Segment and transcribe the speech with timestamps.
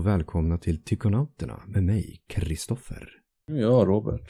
[0.00, 3.08] Och välkomna till Tykonauterna med mig, Kristoffer.
[3.46, 4.28] Ja, Robert.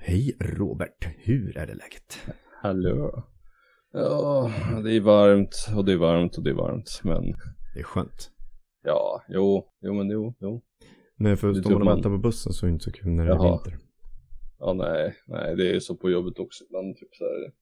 [0.00, 2.18] Hej Robert, hur är det läget?
[2.62, 3.24] Hallå.
[3.92, 4.50] Ja,
[4.84, 7.22] det är varmt och det är varmt och det är varmt, men
[7.74, 8.30] Det är skönt.
[8.84, 10.62] ja, jo, jo men jo, jo.
[11.16, 13.10] Nej, för står man och man- väntar på bussen så är det inte så kul
[13.12, 13.78] när det är vinter.
[14.58, 17.52] Ja, nej, nej, det är så på jobbet också ibland, typ så här.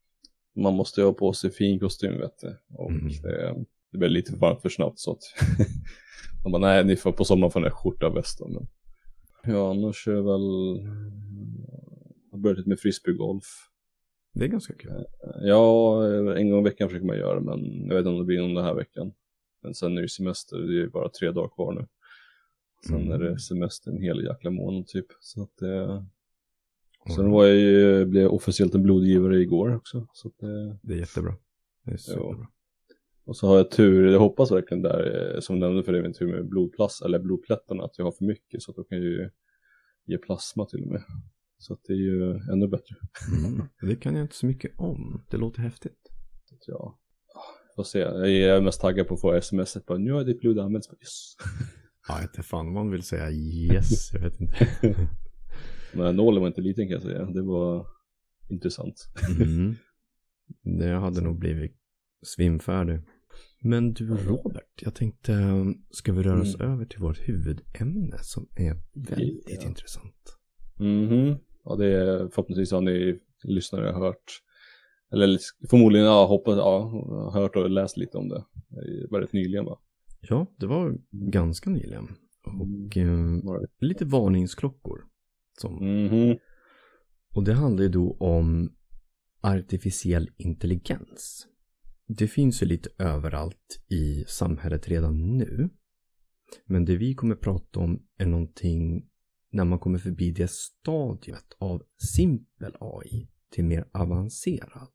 [0.62, 2.58] Man måste ju ha på sig fin kostym, vet du.
[2.78, 3.08] Och Mm.
[3.22, 5.22] det, det blir lite varmt för snabbt så att
[6.42, 8.66] man bara, nej, ni får på sommaren få här skjorta och västen, men
[9.54, 10.40] ja, annars är det väl
[12.30, 13.44] jag har börjat med frisbeegolf.
[14.34, 15.04] Det är ganska kul.
[15.42, 16.04] Ja,
[16.36, 18.54] en gång i veckan försöker man göra men jag vet inte om det blir någon
[18.54, 19.12] den här veckan.
[19.62, 21.86] Men sen är det semester, det är ju bara tre dagar kvar nu.
[22.86, 23.12] Sen Mm.
[23.12, 25.06] är det semester en hel jäkla månad typ.
[25.20, 26.06] Så att det...
[27.14, 30.06] Sen var jag ju, blev jag officiellt en blodgivare igår också.
[30.12, 30.78] Så att det...
[30.82, 31.34] Det är jättebra.
[31.84, 32.46] Det är superbra.
[33.24, 36.12] Och så har jag tur, jag hoppas verkligen där, eh, som nämnde för dig, min
[36.12, 39.30] tur med blodplass, eller blodplättarna, att jag har för mycket så att då kan ju
[40.06, 41.02] ge plasma till och med.
[41.58, 42.96] Så att det är ju ännu bättre.
[43.46, 43.66] Mm.
[43.80, 45.24] Det kan jag inte så mycket om.
[45.30, 46.10] Det låter häftigt.
[46.66, 46.94] Jag
[47.76, 50.58] får se, jag är mest taggad på att få sms bara nu har ditt blod
[50.58, 51.36] använts, yes.
[52.08, 54.68] Ja, inte fan man vill säga yes, jag vet inte.
[55.92, 57.86] Men nålen var inte liten kan jag säga, det var
[58.48, 59.08] intressant.
[59.40, 59.74] Mm.
[60.78, 61.76] Det hade nog blivit
[62.22, 63.00] svimfärdig.
[63.66, 65.32] Men du Robert, jag tänkte,
[65.90, 69.68] ska vi röra oss över till vårt huvudämne som är väldigt Ja.
[69.68, 70.36] intressant.
[70.78, 74.40] Mhm, ja det är förhoppningsvis har ni lyssnare hört,
[75.12, 75.38] eller
[75.70, 78.44] förmodligen, ja, hoppas, ja, hört och läst lite om det.
[79.10, 79.78] Väldigt nyligen va?
[80.20, 82.08] Ja, det var ganska nyligen.
[82.44, 83.86] Och eh, Var det?
[83.86, 85.04] lite varningsklockor.
[85.60, 85.74] Som,
[86.06, 86.36] Mhm,
[87.34, 88.72] och det handlar ju då om
[89.40, 91.46] artificiell intelligens.
[92.06, 95.68] Det finns ju lite överallt i samhället redan nu.
[96.66, 99.08] Men det vi kommer prata om är någonting
[99.50, 101.82] när man kommer förbi det stadiet av
[102.14, 104.88] simpel AI till mer avancerad.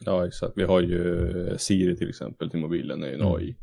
[0.00, 3.32] ja exakt, vi har ju Siri till exempel till mobilen, är ju en Mm.
[3.34, 3.56] AI.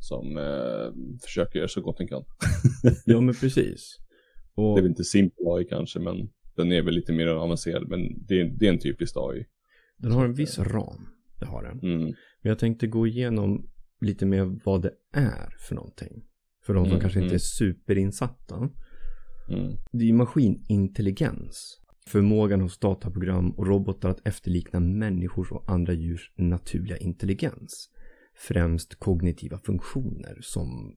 [0.00, 2.24] Som eh, försöker göra så gott den kan.
[3.06, 3.96] Ja, men precis.
[4.54, 7.88] Och, Det är väl inte simpel AI kanske, men den är väl lite mer avancerad,
[7.88, 9.46] men det är, det är en typisk AI.
[9.96, 11.06] den har en viss ram.
[11.38, 11.80] Det har den.
[11.80, 12.04] Mm.
[12.42, 16.24] Men jag tänkte gå igenom lite mer vad det är för någonting.
[16.66, 17.34] För de som Mm, kanske inte mm.
[17.34, 18.56] är superinsatta.
[19.50, 19.76] Mm.
[19.92, 21.80] Det är ju maskinintelligens.
[22.06, 27.90] Förmågan hos dataprogram och robotar att efterlikna människors och andra djurs naturliga intelligens.
[28.34, 30.96] Främst kognitiva funktioner som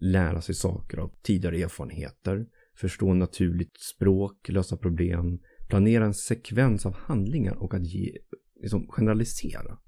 [0.00, 6.94] lära sig saker av tidigare erfarenheter, förstå naturligt språk, lösa problem, planera en sekvens av
[6.94, 8.12] handlingar och att ge,
[8.60, 9.78] liksom generalisera.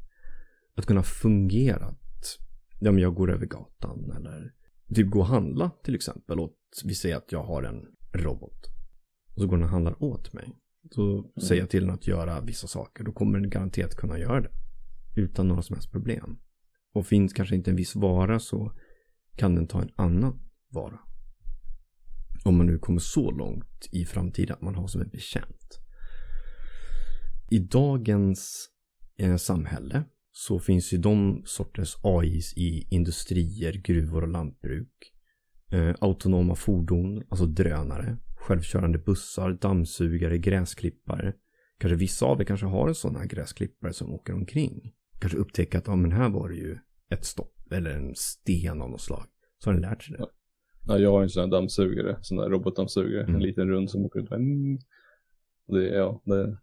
[0.75, 1.87] Att kunna fungera.
[1.87, 2.38] Att,
[2.81, 4.55] ja, men jag går över gatan eller
[4.94, 6.41] typ gå och handla till exempel.
[6.41, 8.66] Och vi säger att jag har en robot.
[9.34, 10.56] Och så går den och handlar åt mig.
[10.91, 13.05] Så säger jag till den att göra vissa saker.
[13.05, 14.50] Då kommer den garanterat kunna göra det.
[15.16, 16.39] Utan några som helst problem.
[16.93, 18.72] Och finns kanske inte en viss vara så
[19.37, 20.99] kan den ta en annan vara.
[22.44, 25.81] Om man nu kommer så långt i framtiden att man har som en betjänt.
[27.52, 28.68] I dagens
[29.18, 35.12] eh, samhälle så finns ju de sorters AIs i industrier, gruvor och lantbruk.
[35.72, 38.16] Eh, autonoma fordon, alltså drönare.
[38.36, 41.34] Självkörande bussar, dammsugare, gräsklippare.
[41.78, 44.92] Kanske vissa av er kanske har en sån här gräsklippare som åker omkring.
[45.20, 46.78] Kanske upptäcker att, ja men här var det ju
[47.10, 49.24] ett stopp eller en sten av något slag.
[49.58, 50.26] Så har den lärt sig det.
[50.86, 53.34] Ja, jag har en sån här dammsugare, sån där robotdammsugare, Mm.
[53.34, 54.30] en liten rund som åker ut.
[54.32, 54.78] Mm.
[55.66, 56.58] Det, ja, det,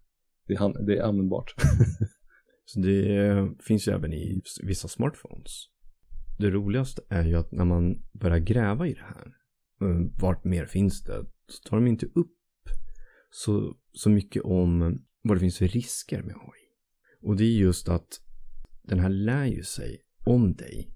[0.49, 1.53] det, är, det är användbart.
[2.65, 5.65] Så det finns ju även i vissa smartphones.
[6.39, 9.33] Det roligaste är ju att när man börjar gräva i det här,
[9.81, 12.35] eh, vart mer finns det, så tar de inte upp
[13.29, 16.61] så, så mycket om vad det finns för risker med AI.
[17.21, 18.21] Och det är just att
[18.83, 20.95] den här lär ju sig om dig.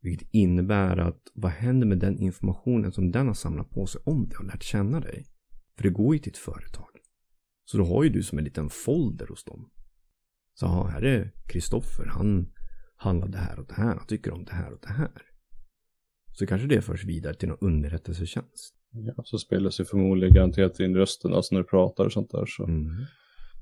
[0.00, 4.28] Vilket innebär att vad händer med den informationen som den har samlat på sig om
[4.28, 5.26] dig och lärt känna dig?
[5.76, 6.93] För det går ju till ett företag.
[7.64, 9.70] Så då har ju du som en liten folder hos dem.
[10.54, 12.52] Så här är Kristoffer, han
[12.96, 15.22] handlar det här och det här, han tycker om det här och det här.
[16.32, 18.74] Så kanske det förs vidare till någon underrättelsetjänst.
[18.90, 22.46] Ja, så spelas ju förmodligen garanterat in rösten, alltså när du pratar och sånt där.
[22.46, 23.04] Så, Mm.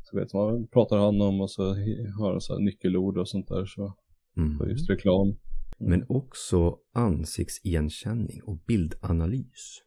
[0.02, 1.75] så vet man vad pratar han om och så
[2.19, 3.66] har han så här nyckelord och sånt där.
[3.66, 3.96] Så
[4.37, 4.60] Mm.
[4.60, 5.37] och just reklam.
[5.78, 9.82] Men också ansiktsigenkänning och bildanalys.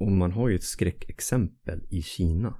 [0.00, 2.58] Och man har ju ett skräckexempel i Kina.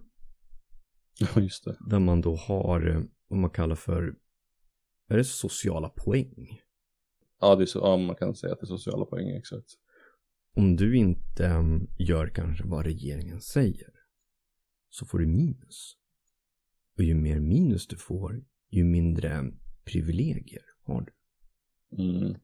[1.19, 1.77] Ja, just det.
[1.91, 4.15] Där man då har eh, vad man kallar för,
[5.09, 6.61] är det sociala poäng?
[7.41, 9.67] Ja, det är så, ja, man kan säga att det är sociala poäng, exakt.
[10.57, 13.91] Om du inte um, gör kanske vad regeringen säger
[14.91, 15.97] så får du minus.
[16.97, 19.53] Och ju mer minus du får, ju mindre
[19.85, 21.13] privilegier har du.
[22.03, 22.35] Mm.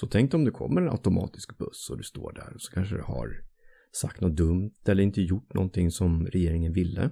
[0.00, 2.96] Så tänk om det kommer en automatisk buss och du står där och så kanske
[2.96, 3.44] du har
[3.92, 7.10] sagt något dumt eller inte gjort någonting som regeringen ville.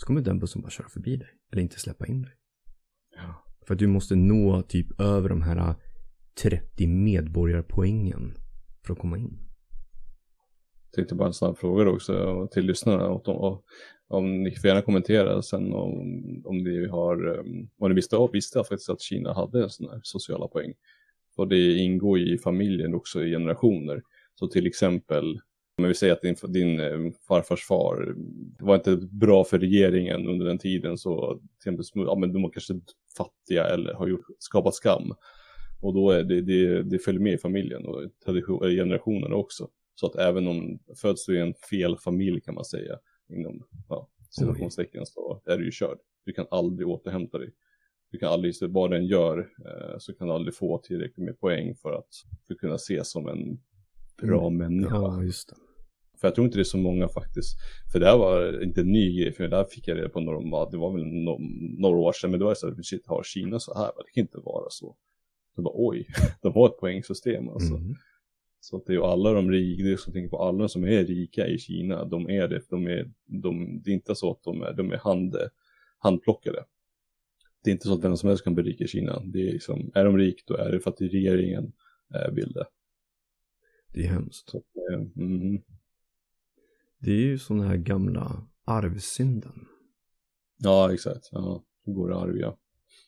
[0.00, 2.32] Så kommer den bussen bara köra förbi dig eller inte släppa in dig.
[3.16, 3.44] Ja.
[3.66, 5.74] För att du måste nå typ över de här
[6.42, 8.34] 30 medborgarpoängen
[8.86, 9.38] för att komma in.
[10.84, 13.08] Jag tänkte bara en snabb fråga också till lyssnarna.
[13.08, 13.62] Och om,
[14.08, 15.92] om ni får gärna kommentera sen om,
[16.44, 20.48] om ni har, um, om ni visste, visste faktiskt att Kina hade sådana här sociala
[20.48, 20.72] poäng.
[21.36, 24.02] Och det ingår i familjen också i generationer.
[24.34, 25.40] Så till exempel,
[25.84, 28.14] om vi säger att din, din eh, farfars far
[28.58, 32.50] var inte bra för regeringen under den tiden så till exempel, ja, men de var
[32.50, 32.80] kanske
[33.16, 35.12] fattiga eller har gjort, skapat skam.
[35.80, 39.68] Och då är det, det, det följer med i familjen och tradition, generationerna också.
[39.94, 42.98] Så att även om föds du i en fel familj kan man säga,
[43.28, 45.98] inom ja, situationstecken så är du ju körd.
[46.24, 47.52] Du kan aldrig återhämta dig.
[48.10, 51.74] Du kan aldrig, vad den gör, eh, så kan du aldrig få tillräckligt med poäng
[51.74, 52.08] för att,
[52.46, 53.60] för att kunna ses som en
[54.22, 54.56] bra mm.
[54.56, 54.96] människa.
[54.96, 55.56] Ja, just det.
[56.20, 57.56] För jag tror inte det är så många faktiskt.
[57.92, 60.20] För det här var inte en ny grej, för det här fick jag reda på
[60.20, 61.38] några, det var väl no,
[61.78, 63.90] några år sedan, men det var så att shit, har Kina så här?
[63.96, 64.96] Det kan inte vara så.
[65.54, 66.06] Så bara oj,
[66.42, 67.74] de har ett poängsystem alltså.
[67.74, 67.94] Mm.
[68.60, 70.84] Så att det är ju alla de rika, det är så tänker på alla som
[70.84, 74.42] är rika i Kina, de är det, de är, de, det är inte så att
[74.42, 75.36] de är, de är hand,
[75.98, 76.64] handplockade.
[77.64, 79.22] Det är inte så att vem som helst kan bli rik i Kina.
[79.24, 81.72] Det är liksom, är de rik då är det för att regeringen
[82.14, 82.66] eh, vill det.
[83.92, 84.50] Det är hemskt.
[84.50, 85.62] Så, eh, mm.
[87.00, 89.66] Det är ju sådana här gamla arvsynden.
[90.58, 91.28] Ja, exakt.
[91.32, 92.58] Ja, det går arv, ja.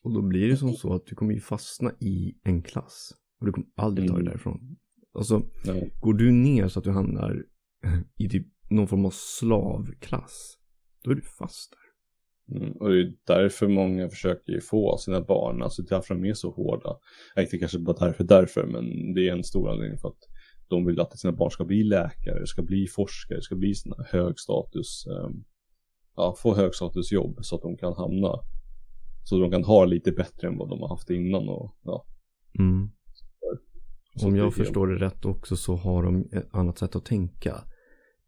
[0.03, 3.13] Och då blir det som så att du kommer ju fastna i en klass.
[3.41, 4.33] Och du kommer aldrig ta dig mm.
[4.33, 4.77] därifrån.
[5.15, 5.93] Alltså, Nej.
[6.01, 7.45] går du ner så att du hamnar
[8.19, 10.59] i typ någon form av slavklass,
[11.05, 11.83] då är du fast där.
[12.57, 16.35] Mm, och det är därför många försöker ju få sina barn, alltså därför de är
[16.35, 16.97] så hårda.
[17.37, 20.29] Inte kanske bara därför, därför, men det är en stor anledning för att
[20.73, 24.39] de vill att sina barn ska bli läkare, ska bli forskare, ska bli såna hög
[24.39, 25.45] status, um,
[26.17, 28.39] ja, få hög status jobb så att de kan hamna,
[29.25, 32.07] så de kan ha lite bättre än vad de har haft innan och ja.
[32.59, 32.91] Mm.
[34.23, 37.65] Om jag förstår det rätt också så har de ett annat sätt att tänka.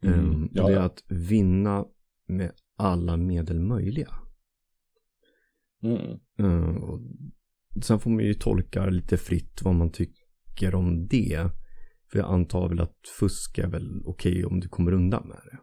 [0.03, 1.85] Mm, um, ja, det är att vinna
[2.27, 4.09] med alla medel möjliga.
[5.83, 6.19] Mm.
[6.39, 6.99] Uh,
[7.81, 11.49] sen får man ju tolka lite fritt vad man tycker om det.
[12.15, 15.37] För jag antar väl att fusk är väl okej okay om du kommer undan med
[15.45, 15.59] det.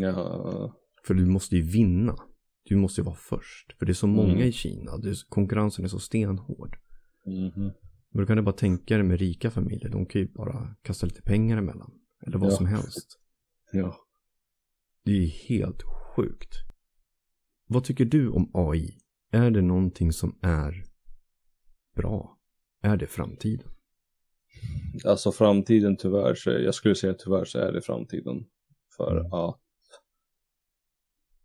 [0.00, 0.76] Ja.
[1.06, 2.16] För du måste ju vinna.
[2.64, 3.78] Du måste ju vara först.
[3.78, 4.48] För det är så många mm.
[4.48, 4.96] i Kina.
[4.96, 6.78] Det är, konkurrensen är så stenhård.
[7.26, 7.50] Mm.
[8.10, 9.88] Men då kan du bara tänka dig med rika familjer.
[9.88, 11.92] De kan ju bara kasta lite pengar emellan.
[12.26, 12.56] Eller vad ja.
[12.56, 13.20] som helst.
[13.72, 13.96] Ja.
[15.04, 16.54] Det är ju helt sjukt.
[17.68, 18.98] Vad tycker du om AI?
[19.30, 20.84] Är det någonting som är
[21.96, 22.38] bra?
[22.82, 23.75] Är det framtiden?
[25.04, 28.44] Alltså framtiden tyvärr så, jag skulle säga tyvärr så är det framtiden.
[28.96, 29.32] För mm.
[29.32, 29.60] att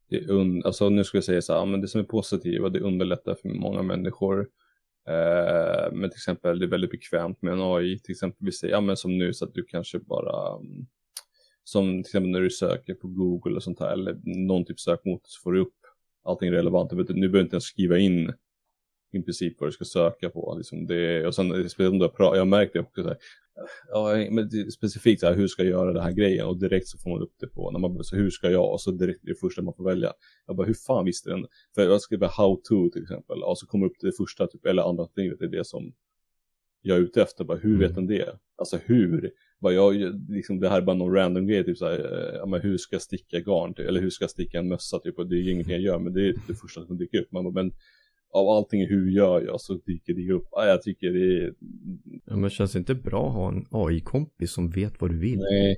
[0.10, 2.80] det un, alltså nu skulle jag säga så här, men det som är positivt, det
[2.80, 4.50] underlättar för många människor.
[5.08, 8.74] Eh, men till exempel det är väldigt bekvämt med en AI, till exempel vi säger,
[8.74, 10.60] ja men som nu så att du kanske bara
[11.63, 15.27] som till exempel när du söker på Google och sånt här eller någon typ sökmotor
[15.27, 15.75] så får du upp
[16.24, 16.91] allting relevant.
[16.91, 18.34] Nu behöver du inte ens skriva in
[19.12, 20.56] i princip vad du ska söka på.
[20.58, 23.18] Liksom det, och sen du har jag märkte också så här,
[23.89, 26.98] ja, men specifikt så här, hur ska jag göra den här grejen och direkt så
[26.98, 29.39] får man upp det på, när man så hur ska jag och så direkt det
[29.39, 30.13] första man får välja.
[30.48, 31.46] Jag bara hur fan visste den?
[31.75, 34.84] För jag skriver how to till exempel och så kommer upp det första typ, eller
[34.84, 35.94] andra alternativet det är det som
[36.82, 38.08] jag är ute efter, bara hur vet mm.
[38.08, 38.39] den det?
[38.58, 39.32] Alltså hur?
[39.60, 39.94] Bara jag,
[40.30, 42.96] liksom, det här är bara någon random grej, typ såhär, eh, ja, men hur ska
[42.96, 45.51] jag sticka garn, typ, eller hur ska jag sticka en mössa, typ, och det är
[45.51, 47.32] ingenting jag gör, men det är det första som dyker upp.
[47.32, 47.74] Man bara, men
[48.33, 50.47] av allting, hur gör jag, så dyker det upp.
[50.51, 51.53] Ja, jag tycker det är...
[52.25, 55.39] Ja, men känns det inte bra att ha en AI-kompis som vet vad du vill?
[55.39, 55.77] Nej,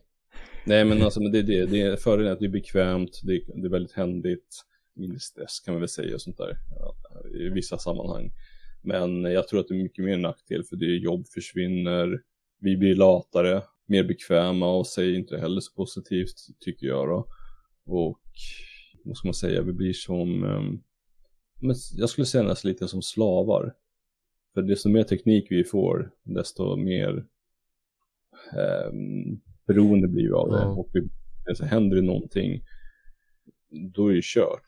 [0.65, 3.33] Nej men alltså, men det är det, det är fördelen att det är bekvämt, det
[3.33, 4.63] är, det är väldigt händigt,
[4.95, 6.95] mindre stress kan man väl säga och sånt där, ja,
[7.39, 8.31] i vissa sammanhang.
[8.81, 12.21] Men jag tror att det är mycket mer nackdel för det jobb försvinner,
[12.59, 17.27] vi blir latare, mer bekväma och säger inte heller så positivt tycker jag då.
[17.85, 18.19] Och
[19.03, 20.83] vad ska man säga, vi blir som, um,
[21.95, 23.73] jag skulle säga nästan lite som slavar.
[24.53, 27.25] För desto mer teknik vi får, desto mer
[28.91, 30.63] um, beroende blir vi av det.
[30.63, 30.77] Mm.
[30.77, 31.09] Och vi,
[31.49, 32.61] alltså, händer det någonting,
[33.95, 34.67] då är det kört.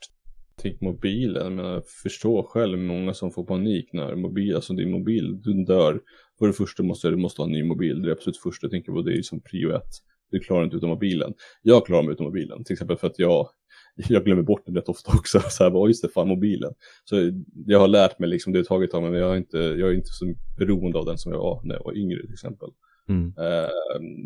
[0.57, 5.41] Tänk mobilen, jag menar, förstå själv många som får panik när mobil, alltså din mobil,
[5.41, 6.01] du dör
[6.39, 8.01] För det första måste du måste ha en ny mobil.
[8.01, 9.01] Det är absolut första jag tänker på.
[9.01, 9.91] Det är som prio ett.
[10.31, 11.33] Du klarar inte utan mobilen.
[11.61, 12.63] Jag klarar mig utan mobilen.
[12.63, 13.49] Till exempel för att jag,
[14.09, 15.39] jag glömmer bort den rätt ofta också.
[15.49, 16.73] Så här, bara, just det, fan mobilen.
[17.03, 17.31] Så
[17.65, 20.09] jag har lärt mig liksom, det tagit tag men jag är, inte, jag är inte
[20.11, 22.69] så beroende av den som jag var när jag var yngre till exempel.
[23.09, 23.33] Mm.
[23.37, 23.69] Eh,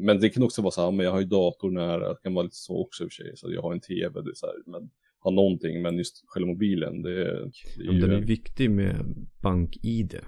[0.04, 2.34] men det kan också vara så här, men jag har ju dator nära, det kan
[2.34, 3.38] vara lite så också i och för sig.
[3.38, 6.48] Så jag har en tv, det är så här, men har någonting, men just själva
[6.48, 7.24] mobilen, det,
[7.78, 8.00] det är ju...
[8.00, 8.96] Den är viktig med
[9.42, 10.20] bank-id.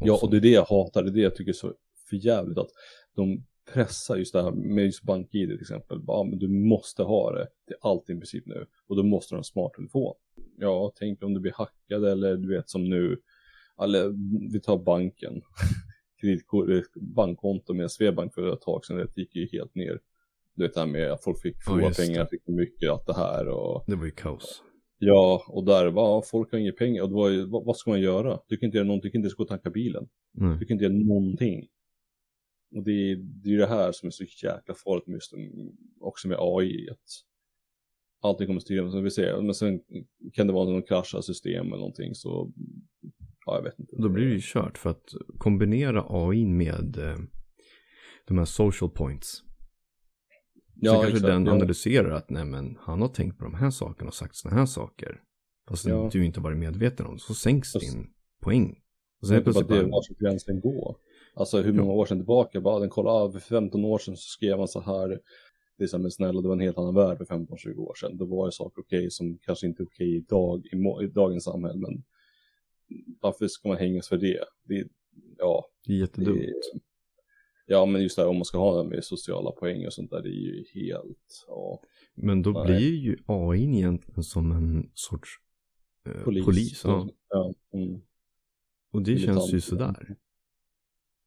[0.00, 1.72] Ja, och det är det jag hatar, det är det jag tycker är så
[2.10, 2.70] förjävligt att
[3.16, 6.00] de pressar just det här med just BankID till exempel.
[6.06, 9.36] Ja, men du måste ha det till allt i princip nu och då måste du
[9.36, 10.14] ha en smarttelefon.
[10.58, 13.16] Ja, tänk om du blir hackad eller du vet som nu,
[13.82, 14.08] eller
[14.52, 15.34] vi tar banken,
[16.22, 20.00] eh, bankkonto med Swedbank för ett tag sedan, det gick ju helt ner.
[20.54, 22.06] Du vet det här med att folk fick Ja, just det.
[22.06, 24.62] pengar, fick mycket, allt det här och Det var ju kaos.
[24.98, 28.00] ja, och där var folk har inga pengar och var ju, vad, vad ska man
[28.00, 28.40] göra?
[28.48, 30.08] Du kan inte göra någonting, du kan inte ens gå och tanka bilen.
[30.32, 30.58] Nej.
[30.58, 31.68] Du kan inte göra någonting.
[32.76, 35.32] Och det är, det är det här som är så jäkla farligt med just
[36.00, 36.88] också med AI.
[36.90, 36.98] Att
[38.22, 39.42] allting kommer styra, som vi ser.
[39.42, 39.80] Men sen
[40.32, 42.52] kan det vara någon kraschar system eller någonting så,
[43.46, 43.96] ja jag vet inte.
[43.96, 45.08] Då blir det ju kört för att
[45.38, 47.16] kombinera AI med eh,
[48.26, 49.30] de här social points.
[49.30, 51.52] Så ja, kanske exakt, den ja.
[51.52, 54.66] analyserar att nej men han har tänkt på de här sakerna och sagt sådana här
[54.66, 55.20] saker.
[55.68, 56.08] Fast Ja.
[56.12, 57.20] du inte varit medveten om det.
[57.20, 58.06] Så sänks Fast- din
[58.42, 58.70] poäng.
[58.70, 58.76] Och
[59.20, 60.96] Det sen bara plötsligt det, bara, var ska gränsen gå?
[61.34, 64.28] Alltså hur många år sedan tillbaka, bara den kollade av för 15 år sedan så
[64.28, 65.20] skrev man så här,
[65.78, 68.16] det är som en snälla, det var en helt annan värld för 15-20 år sedan.
[68.16, 71.78] Då var det saker okej som kanske inte är okej idag, i, i dagens samhälle,
[71.78, 72.04] men
[73.20, 74.44] varför ska man hängas för det?
[74.64, 74.88] det
[75.38, 76.38] ja, det är jättedumt.
[76.38, 76.80] det,
[77.66, 80.10] ja, men just det här om man ska ha det med sociala poäng och sånt
[80.10, 81.82] där, det är ju helt, ja,
[82.14, 82.66] Men då Nej.
[82.66, 85.30] blir ju AI egentligen som en sorts
[86.06, 86.44] eh, polis.
[86.44, 86.82] polis.
[86.84, 87.08] ja.
[87.28, 88.00] ja mm.
[88.92, 89.38] Och det Militant.
[89.38, 90.16] känns ju sådär.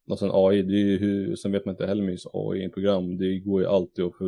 [0.08, 3.18] Och sen AI, det är ju hur, sen vet man inte heller med just AI-program,
[3.18, 4.26] det går ju alltid att, för,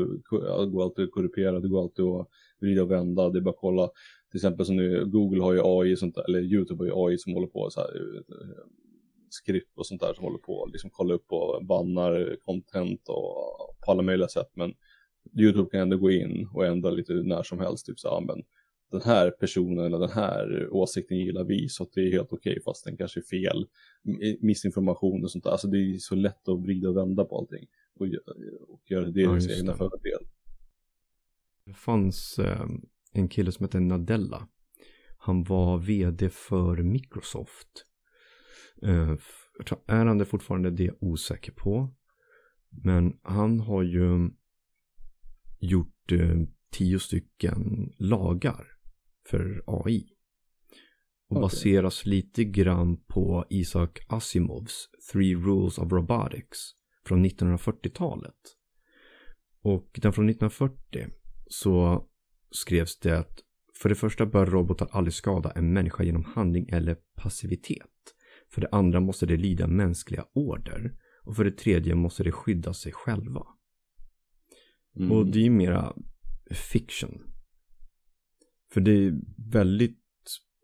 [0.66, 2.28] det går alltid att korrupera, det går alltid att
[2.62, 3.90] vrida och vända, det är bara att kolla,
[4.32, 7.18] till exempel som nu, Google har ju AI sånt där, eller YouTube har ju AI
[7.18, 8.66] som håller på så här, eh,
[9.30, 13.76] skript och sånt där som håller på att liksom kolla upp och bannar content och
[13.86, 14.74] på alla möjliga sätt, men
[15.40, 18.44] YouTube kan ändå gå in och ändra lite när som helst, typ så här, men
[18.96, 22.62] den här personen eller den här åsikten gillar vi så att det är helt okej
[22.66, 23.68] fast den kanske är fel
[24.08, 25.52] m- missinformation och sånt där.
[25.52, 28.06] Alltså det är så lätt att vrida och vända på allting och,
[28.70, 29.78] och göra det Ja, till just sin egna det.
[29.78, 30.28] fördel.
[31.66, 32.66] Det fanns eh,
[33.14, 34.48] en kille som hette Nadella.
[35.18, 37.86] Han var vd för Microsoft.
[38.82, 39.16] Eh,
[39.88, 40.72] är han det fortfarande?
[40.72, 41.94] Det är jag osäker på.
[42.70, 44.30] Men han har ju
[45.60, 46.36] gjort eh,
[46.72, 48.68] tio stycken lagar
[49.26, 50.06] för AI.
[51.30, 51.42] Och Okej.
[51.42, 56.72] baseras lite grann på Isaac Asimovs Three Rules of Robotics
[57.06, 58.36] från 1940-talet.
[59.62, 61.08] Och den från 1940
[61.48, 62.06] så
[62.52, 63.42] skrevs det att
[63.82, 67.90] för det första bör robotar aldrig skada en människa genom handling eller passivitet.
[68.50, 70.94] För det andra måste de lyda mänskliga order.
[71.24, 73.48] Och för det tredje måste de skydda sig själva.
[74.98, 75.12] Mm.
[75.12, 75.94] Och det är ju mera
[76.52, 77.35] fiction.
[78.76, 79.14] För det är
[79.52, 80.00] väldigt,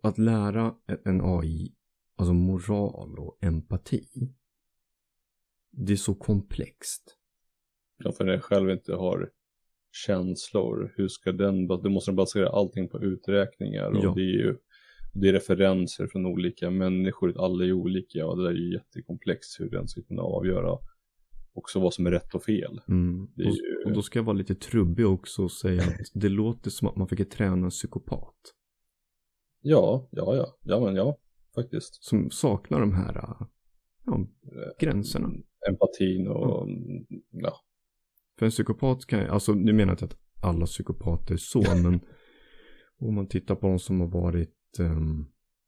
[0.04, 0.76] att lära
[1.06, 1.74] en AI,
[2.16, 4.08] alltså moral och empati.
[5.72, 7.18] Det är så komplext.
[7.98, 9.30] Ja, för när jag själv inte har
[9.92, 14.14] känslor, hur ska den, du måste basera allting på uträkningar och Ja.
[14.16, 14.58] det är ju
[15.14, 19.60] det är referenser från olika människor, alla är olika och det där är ju jättekomplext
[19.60, 20.78] hur den ska kunna avgöra
[21.54, 22.82] också vad som är rätt och fel.
[22.88, 23.24] Mm.
[23.24, 26.70] Och, ju- och då ska jag vara lite trubbig också och säga att det låter
[26.70, 28.36] som att man fick träna en psykopat.
[29.62, 31.18] Ja, ja, ja, ja men ja,
[31.56, 32.04] faktiskt.
[32.04, 33.48] Som saknar de här äh,
[34.06, 34.28] ja,
[34.80, 35.30] gränserna.
[35.70, 36.68] Empatin och
[37.32, 37.56] ja,
[38.40, 42.00] För en psykopat kan alltså nu menar jag inte att alla psykopater är så, men
[43.00, 44.78] om man tittar på de som har varit,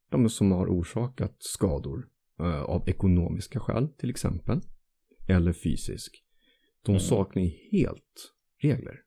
[0.10, 2.08] ja, men som har orsakat skador
[2.40, 4.62] eh, av ekonomiska skäl till exempel,
[5.28, 6.24] eller fysisk.
[6.86, 7.00] De Mm.
[7.00, 9.00] saknar helt regler.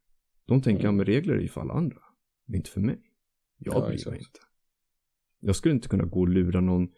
[0.47, 0.97] De tänker, ja Mm.
[0.97, 1.99] men regler är ju för alla andra,
[2.47, 3.03] men inte för mig.
[3.59, 4.41] Jag Ja, bryr mig inte.
[5.41, 6.89] Jag skulle inte kunna gå och lura någon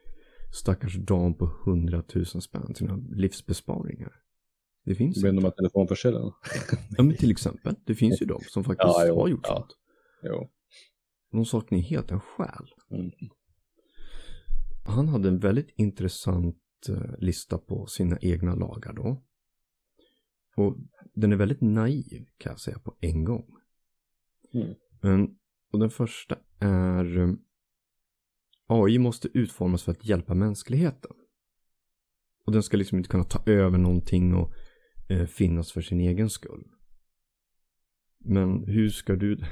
[0.53, 4.13] stackars dam på hundratusen spänn till några livsbesparingar.
[4.85, 5.41] Det finns blir inte.
[5.43, 6.33] de här telefonförsäljarna.
[6.97, 9.57] Ja men till exempel, det finns ju de som faktiskt Ja, jo, har gjort ja.
[9.57, 9.77] sånt.
[10.23, 10.51] Jo.
[11.31, 12.67] De saknar helt en själ.
[12.91, 13.11] Mm.
[14.85, 16.57] Han hade en väldigt intressant
[17.19, 19.23] lista på sina egna lagar då.
[20.57, 20.77] Och
[21.15, 23.57] den är väldigt naiv kan jag säga på en gång.
[24.55, 24.75] Mm.
[25.01, 25.39] Men,
[25.73, 27.35] och den första är eh,
[28.67, 31.11] AI måste utformas för att hjälpa mänskligheten.
[32.47, 34.53] Och den ska liksom inte kunna ta över någonting och
[35.09, 36.65] eh, finnas för sin egen skull.
[38.19, 39.37] Men hur ska du...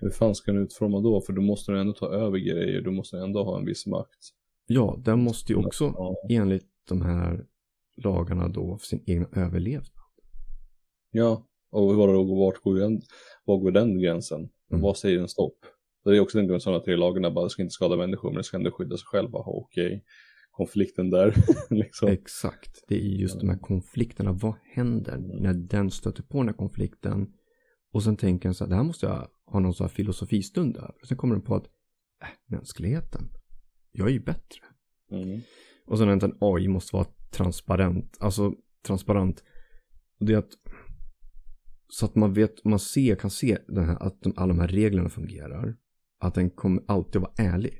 [0.00, 1.20] Hur fan ska den utforma då?
[1.20, 4.18] För då måste den ändå ta över grejer, du måste ändå ha en viss makt.
[4.66, 6.16] Ja, den måste ju också Ja.
[6.30, 7.46] enligt de här
[7.96, 9.90] lagarna då för sin egna överlevnad.
[11.10, 13.00] Ja, och vadå, vart går den,
[13.44, 14.40] var går den gränsen?
[14.70, 14.82] Mm.
[14.82, 15.56] Vad säger en stopp?
[16.04, 18.56] Det är också den sådana tre lagarna, bara ska inte skada människor men det ska
[18.56, 19.38] ändå skydda sig själva.
[19.38, 20.04] Okej,
[20.50, 21.34] konflikten där
[21.70, 22.08] liksom.
[22.08, 24.32] Exakt, det är just de här konflikterna.
[24.32, 27.32] Vad händer när den stöter på den här konflikten?
[27.92, 30.76] Och sen tänker den så här, det här måste jag ha någon sån här filosofistund
[30.76, 30.94] över.
[31.02, 31.64] Och sen kommer den på att,
[32.22, 33.28] äh, mänskligheten,
[33.92, 34.60] jag är ju bättre.
[35.10, 35.40] Mm.
[35.86, 38.16] Och sen en AI måste vara transparent.
[38.20, 39.42] Alltså transparent.
[40.20, 40.52] Och det är att
[41.88, 44.68] så att man vet, man ser, kan se den här, att de, alla de här
[44.68, 45.76] reglerna fungerar.
[46.18, 47.78] Att den kommer alltid vara ärlig.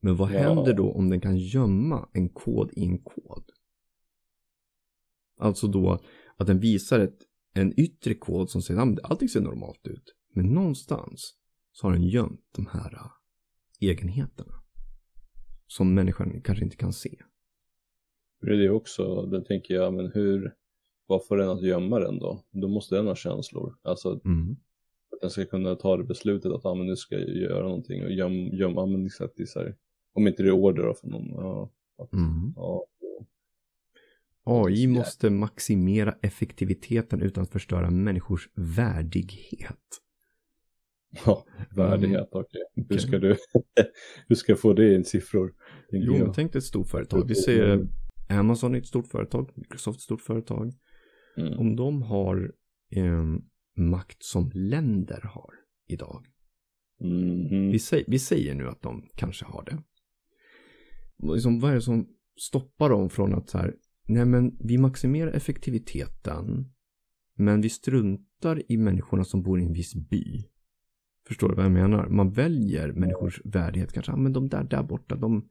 [0.00, 0.38] Men vad Ja.
[0.38, 3.44] händer då om den kan gömma en kod i en kod?
[5.36, 6.00] Alltså då
[6.36, 7.18] att den visar ett,
[7.54, 10.14] en yttre kod som säger att allting ser normalt ut.
[10.34, 11.36] Men någonstans
[11.72, 12.98] så har den gömt de här
[13.80, 14.54] egenheterna.
[15.66, 17.18] Som människan kanske inte kan se.
[18.40, 20.54] Det är det också, då tänker jag, men hur,
[21.06, 22.44] vad får den att gömma den då?
[22.50, 23.74] Då måste den ha känslor.
[23.82, 24.56] Alltså Mm.
[25.12, 28.04] att den ska kunna ta det beslutet att, ja men nu ska jag göra någonting
[28.04, 29.76] och göm, gömma, men exakt det är så här,
[30.12, 31.70] om inte det är order då från någon, ja.
[31.98, 32.52] Att, Mm.
[32.56, 32.86] ja.
[34.44, 40.00] AI måste maximera effektiviteten utan att förstöra människors värdighet.
[41.26, 42.60] Ja, värdighet, okej.
[42.74, 42.98] Hur Okej.
[42.98, 43.36] ska du,
[44.28, 45.52] hur ska få det i siffror?
[45.90, 46.24] Jo, jag.
[46.24, 47.28] men tänk dig ett stort företag.
[47.28, 47.88] Vi säger
[48.28, 50.72] Amazon är ett stort företag, Microsoft är ett stort företag.
[51.36, 51.58] Mm.
[51.58, 52.52] Om de har
[52.90, 53.24] eh,
[53.76, 55.50] makt som länder har
[55.88, 56.26] idag.
[57.00, 57.70] Mhm.
[57.70, 59.82] Vi, säger, vi säger nu att de kanske har det.
[61.34, 63.74] Liksom, vad är det som stoppar dem från att så här,
[64.08, 66.72] nej men vi maximerar effektiviteten,
[67.34, 70.44] men vi struntar i människorna som bor i en viss by.
[71.28, 72.08] Förstår du vad jag menar?
[72.08, 75.48] Man väljer människors värdighet kanske, ja, men de där, där borta, de,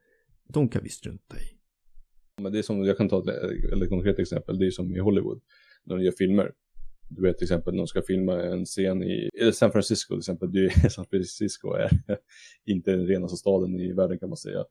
[0.47, 1.59] de kan vi strunta i.
[2.41, 4.99] Men det är som, jag kan ta ett eller konkret exempel, det är som i
[4.99, 5.41] Hollywood,
[5.83, 6.51] när de gör filmer.
[7.09, 10.51] Du vet till exempel när de ska filma en scen i San Francisco till exempel,
[10.51, 11.89] det är, San Francisco är
[12.65, 14.65] inte den renaste staden i världen kan man säga.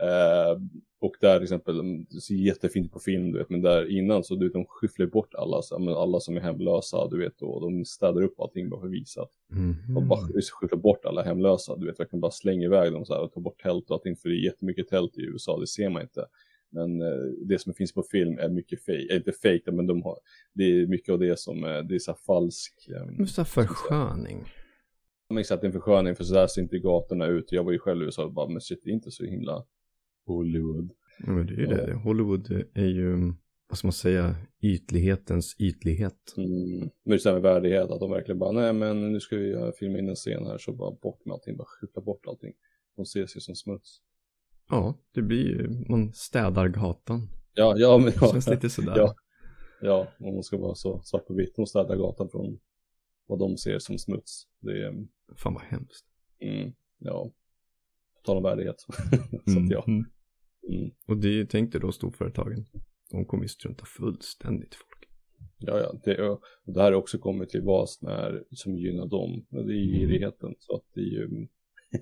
[0.00, 0.60] Eh,
[1.04, 4.34] och där till exempel, det ser jättefint på film du vet, men där innan så
[4.34, 7.60] du vet, de skyfflar bort alla, så, men alla som är hemlösa, du vet, och
[7.60, 9.26] de städar upp allting bara för att visa.
[9.48, 9.94] Mhm.
[9.94, 10.20] De bara
[10.60, 13.40] skyfflar bort alla hemlösa, du vet, verkligen bara slänger iväg dem så här och tar
[13.40, 16.26] bort tält och allting, för det är jättemycket tält i USA, det ser man inte.
[16.74, 20.02] Men eh, det som finns på film är mycket fake, äh, inte fake, men de
[20.02, 20.18] har,
[20.54, 23.44] det är mycket av det som, eh, det är så här falsk, eh, så här
[23.44, 24.44] försköning.
[25.28, 27.52] men exakt en försköning, för så där ser inte gatorna ut.
[27.52, 29.64] Jag var ju själv i USA och bara, men shit, det är inte så himla
[30.26, 30.90] Hollywood.
[31.18, 31.86] Ja, men det är ju Ja.
[31.86, 31.94] det.
[31.94, 33.32] Hollywood är ju,
[33.68, 36.34] vad ska man säga, ytlighetens ytlighet.
[36.36, 36.78] Mm.
[36.78, 39.36] Men det är så här med värdighet, att de verkligen bara, nej men nu ska
[39.36, 42.26] vi göra- filma in en scen här, så bara bort med allting, bara skyffla bort
[42.26, 42.52] allting.
[42.96, 44.00] De ser sig som smuts.
[44.70, 47.28] Ja, det blir ju, man städar gatan.
[47.54, 48.32] Ja, ja, men ja.
[48.32, 48.94] Känns lite sådär.
[48.96, 49.14] Ja.
[49.82, 52.58] Ja, om man ska vara så svart på vitt, de städar gatan från
[53.26, 54.46] vad de ser som smuts.
[54.60, 55.06] Det är,
[55.36, 56.04] Fan vad hemskt.
[56.40, 57.30] mm, ja,
[58.16, 58.76] på tal om värdighet.
[59.46, 59.84] så att ja.
[59.86, 60.04] Mm.
[60.68, 60.90] Mm.
[61.08, 62.64] Och det är ju, tänk dig då storföretagen.
[63.10, 65.08] De kommer ju strunta fullständigt folk.
[65.58, 66.40] Ja, ja, det, och
[66.74, 69.46] det här har också kommit till vad som, är, som gynnar dem.
[69.50, 70.54] Det är ju girigheten.
[70.58, 71.46] Så att det är ju,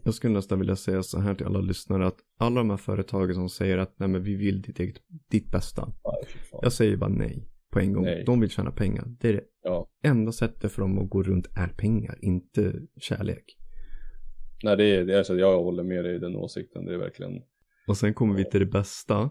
[0.04, 3.34] Jag skulle nästan vilja säga så här till alla lyssnare att alla de här företagen
[3.34, 4.96] som säger att nej men vi vill ditt, eget,
[5.30, 5.86] ditt bästa.
[5.86, 6.24] nej.
[6.62, 8.04] Jag säger bara nej på en gång.
[8.04, 8.24] Nej.
[8.26, 9.04] De vill tjäna pengar.
[9.20, 13.44] Det är det Ja, enda sättet för dem att gå runt är pengar, inte kärlek.
[14.64, 16.84] nej, det är, det är så att jag håller med dig i den åsikten.
[16.84, 17.42] Det är verkligen,
[17.86, 19.30] Och sen kommer vi till det bästa.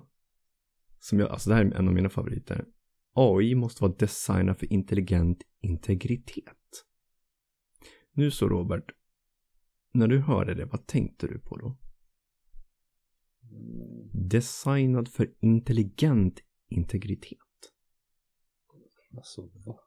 [0.99, 2.65] Som jag, alltså det här är en av mina favoriter.
[3.13, 6.85] AI måste vara designad för intelligent integritet.
[8.13, 8.91] Nu så Robert,
[9.93, 11.77] när du hörde det, vad tänkte du på då?
[14.13, 17.37] Designad för intelligent integritet.
[19.17, 19.79] alltså, va?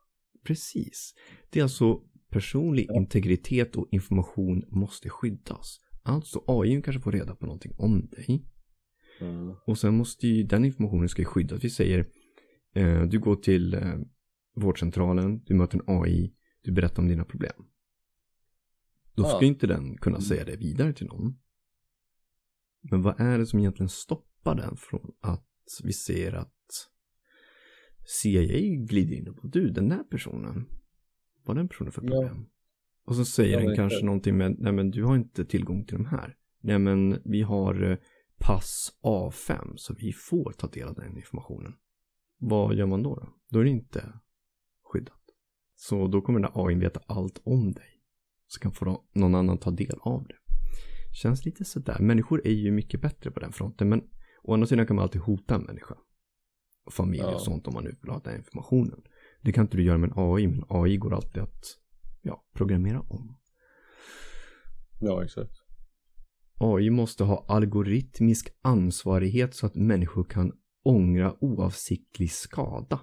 [0.44, 1.14] Precis.
[1.50, 5.81] Det är alltså personlig integritet och information måste skyddas.
[6.03, 8.54] Alltså AI kanske får reda på någonting om dig.
[9.20, 9.55] Mm.
[9.66, 11.64] Och sen måste ju den informationen ska ju skyddas.
[11.64, 12.07] Vi säger
[12.74, 13.94] eh, du går till eh,
[14.57, 17.64] vårdcentralen, du möter en AI, du berättar om dina problem.
[19.14, 19.46] Då ska Ja.
[19.46, 21.38] inte den kunna säga det vidare till någon.
[22.81, 25.48] Men vad är det som egentligen stoppar den från att
[25.85, 26.50] vi ser att
[28.07, 30.66] CIA glider in och bara, du den där personen,
[31.44, 32.09] vad den personen för Ja.
[32.11, 32.46] problem?
[33.05, 34.05] Och så säger Ja, den kanske exakt.
[34.05, 36.37] någonting med, nej men du har inte tillgång till de här.
[36.61, 37.98] Nej men vi har eh,
[38.38, 41.75] pass A5 så vi får ta del av den informationen.
[42.38, 43.14] Vad gör man då?
[43.14, 44.12] Då, då är det inte
[44.92, 45.20] skyddat.
[45.77, 48.01] Så då kommer den där AI veta allt om dig.
[48.47, 50.37] Så kan få någon annan ta del av det.
[51.23, 51.99] Känns lite sådär.
[52.01, 53.88] Människor är ju mycket bättre på den fronten.
[53.88, 54.03] Men
[54.42, 55.94] å andra sidan kan man alltid hota en människa.
[56.90, 57.38] Familj och Ja.
[57.38, 59.03] sånt om man nu vill ha den informationen.
[59.40, 60.47] Det kan inte du göra med en AI.
[60.47, 61.64] Men AI går alltid att
[62.23, 63.37] ja, programmera om.
[65.01, 65.53] Ja, exakt.
[66.59, 70.53] AI måste ha algoritmisk ansvarighet så att människor kan
[70.85, 73.01] ångra oavsiktlig skada.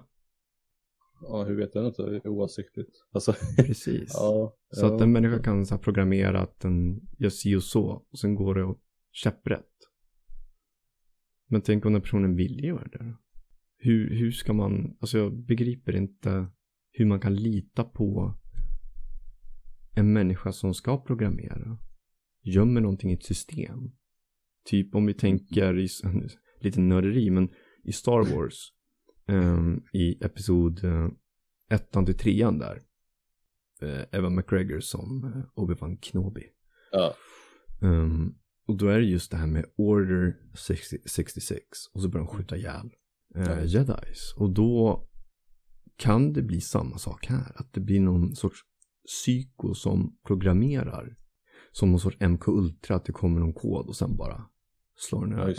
[1.20, 2.02] Ja, hur vet jag inte?
[2.02, 2.90] Det är oavsiktligt.
[3.12, 4.10] Alltså, Precis.
[4.14, 4.56] ja.
[4.70, 4.94] Så ja.
[4.94, 8.54] att en människa kan så programmera att den gör si och så och sen går
[8.54, 8.74] det
[9.12, 9.68] käpprätt.
[11.48, 13.16] Men tänk om den personen vill göra det.
[13.76, 16.46] Hur, hur ska man, alltså jag begriper inte
[16.92, 18.34] hur man kan lita på
[19.94, 21.78] en människa som ska programmera.
[22.42, 23.90] Gömmer någonting i ett system.
[24.64, 25.88] Typ om vi tänker i,
[26.60, 27.48] lite nörderi, men
[27.84, 28.72] i Star Wars.
[29.26, 31.08] ehm, I episod uh,
[31.70, 32.82] ettan till trean där.
[33.82, 36.42] Uh, Evan McGregor som uh, Obi-Wan Kenobi.
[36.92, 37.14] Ja.
[37.82, 38.34] Ehm,
[38.66, 41.64] och då är det just det här med Order 60, 66.
[41.92, 42.90] Och så börjar de skjuta ihjäl
[43.34, 43.60] Ja.
[43.60, 44.34] jedis.
[44.36, 45.08] Och då
[45.96, 47.52] kan det bli samma sak här.
[47.54, 48.60] Att det blir någon sorts
[49.06, 51.16] psyko som programmerar.
[51.72, 52.96] Som någon sorts MK Ultra.
[52.96, 54.44] Att det kommer någon kod och sen bara
[54.96, 55.54] slår den Ja, över.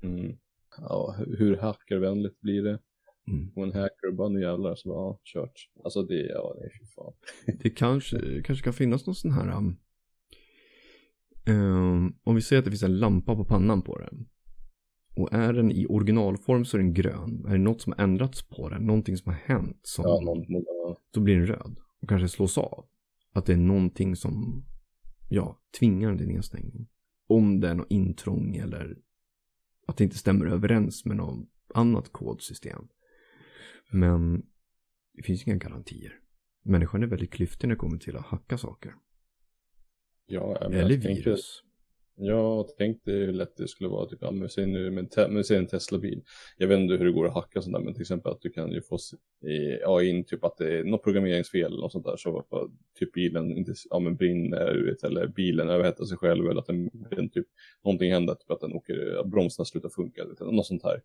[0.00, 0.06] det.
[0.06, 0.36] Mm.
[0.78, 2.78] Ja, hur- hackervänligt blir det?
[3.28, 3.52] Mm.
[3.56, 5.52] Och en hacker bara nu jävlar så bara, ja, kört.
[5.84, 7.12] Alltså det, ja, det är fy fan.
[7.62, 9.56] Det kanske, kanske kan finnas någon sån här.
[9.56, 9.76] Um,
[11.48, 14.28] um, om vi säger att det finns en lampa på pannan på den.
[15.16, 17.44] Och är den i originalform så är den grön.
[17.48, 20.44] Är det något som har ändrats på den, någonting som har hänt, som, Ja, någon,
[20.48, 20.98] ja.
[21.10, 21.76] då blir den röd.
[22.02, 22.84] Och kanske slås av.
[23.32, 24.64] Att det är någonting som,
[25.28, 25.90] ja, till
[26.26, 26.88] nedstängning.
[27.26, 28.96] Om det är något intrång eller
[29.86, 32.88] att det inte stämmer överens med något annat kodsystem.
[33.90, 34.42] Men
[35.12, 36.20] det finns inga garantier.
[36.62, 38.94] Människan är väldigt klyftig när det kommer till att hacka saker.
[40.26, 41.63] ja Eller jag virus.
[42.16, 44.06] Ja, tänk dig hur lätt det skulle vara.
[44.06, 45.08] Typ, ja, säg nu med,
[45.50, 46.22] en Tesla-bil.
[46.56, 48.50] Jag vet inte hur det går att hacka sånt där, men till exempel att du
[48.50, 48.98] kan ju få
[49.80, 52.16] ja, in typ att det är något programmeringsfel eller något sånt där.
[52.16, 56.60] Så att typ bilen inte ja, men brinner, vet, eller bilen överhettar sig själv eller
[56.60, 57.46] att den, den typ,
[57.84, 61.02] någonting händer, typ att den åker, att bromsarna slutar funka, vet, något sånt här.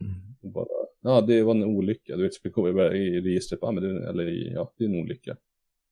[0.00, 0.14] Mm.
[0.42, 0.66] Och bara,
[1.02, 2.46] ja det var en olycka, du vet,
[2.94, 5.36] i registret, ja, men det, eller ja, det är en olycka.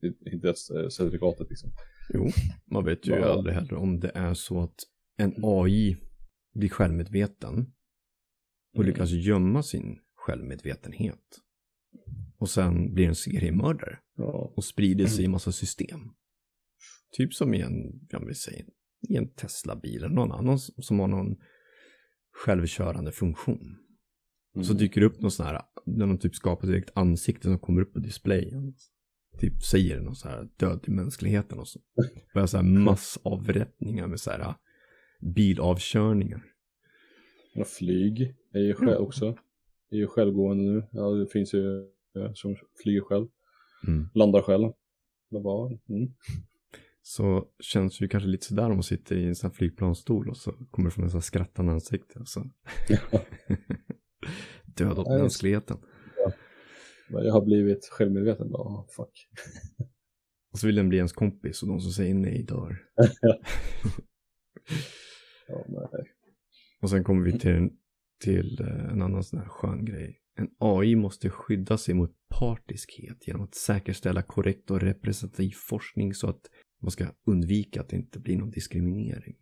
[0.01, 1.71] Det är inte ens eh, certifikatet liksom.
[2.15, 2.29] Jo,
[2.71, 3.33] man vet ju Ja.
[3.33, 4.75] aldrig heller om det är så att
[5.17, 5.97] en AI
[6.55, 7.73] blir självmedveten
[8.75, 8.87] och Mm.
[8.87, 11.39] lyckas gömma sin självmedvetenhet.
[12.39, 16.01] Och sen blir en seriemördare Ja, och sprider sig i massa system.
[17.17, 18.65] Typ som i en, jag vill säga,
[19.09, 21.37] i en Tesla-bil eller någon annan som har någon
[22.33, 23.77] självkörande funktion.
[24.55, 24.65] mm.
[24.65, 27.59] Så dyker det upp någon sån här, när de typ skapar ett eget ansikte som
[27.59, 28.75] kommer upp på displayen.
[29.39, 31.81] Typ säger någon så här död till mänskligheten och så.
[32.35, 34.55] Börjar så här massavrättningar med så här
[35.21, 36.43] bilavkörningar.
[37.57, 39.37] Och flyg är ju själv också.
[39.91, 40.89] är ju självgående nu.
[40.93, 43.27] Ja, det finns ju ja, som flyger själv.
[43.87, 44.09] Mm.
[44.15, 44.73] Landar själv.
[45.31, 45.39] Det
[45.95, 46.13] mm.
[47.03, 50.29] Så känns det ju kanske lite sådär om man sitter i en sån här flygplansstol
[50.29, 52.19] och så kommer det från en sån här skrattande ansikte.
[52.19, 52.45] Och så.
[54.65, 55.79] Död åt mänskligheten.
[57.13, 58.49] Jag har blivit självmedveten.
[58.51, 59.29] Ja, fuck.
[60.53, 62.79] Och så vill den bli ens kompis och de som säger nej dör.
[65.49, 65.89] Ja, nej.
[66.83, 67.77] Och sen kommer vi till, en-
[68.25, 70.19] till eh, en annan sån här skön grej.
[70.35, 76.29] En AI måste skydda sig mot partiskhet genom att säkerställa korrekt och representativ forskning så
[76.29, 76.51] att
[76.83, 79.37] man ska undvika att det inte blir någon diskriminering.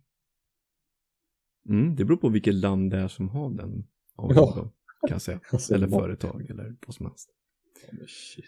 [1.68, 4.52] Mm, det beror på vilket land det är som har den AI Ja.
[4.56, 4.62] då,
[5.08, 5.40] kan jag säga.
[5.52, 7.30] Alltså, Eller företag eller vad som helst.
[7.90, 8.44] Men shit.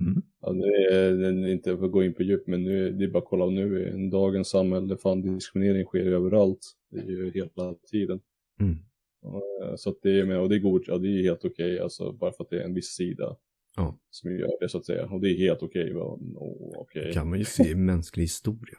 [0.00, 0.22] Mm.
[0.40, 3.18] Ja, det är, inte för att gå in på djup, men nu, det är bara
[3.18, 6.72] att kolla nu i dagens samhälle, fan diskriminering sker överallt.
[6.90, 8.20] Det är ju hela tiden.
[8.60, 8.76] Mm.
[9.24, 12.12] Eh, Så att det är och det är god, ja det är helt okej, alltså
[12.12, 13.36] bara för att det är en viss sida
[13.76, 13.98] Ja.
[14.10, 15.06] som gör det så att säga.
[15.06, 15.92] Och det är helt okej.
[15.92, 16.18] va?
[16.36, 17.04] Åh, okej.
[17.06, 18.78] Det kan man ju se i mänsklig historia.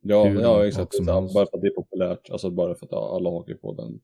[0.00, 1.04] Ja, hur ja exakt.
[1.06, 4.00] bara för att det är populärt, alltså bara för att alla hakar på den,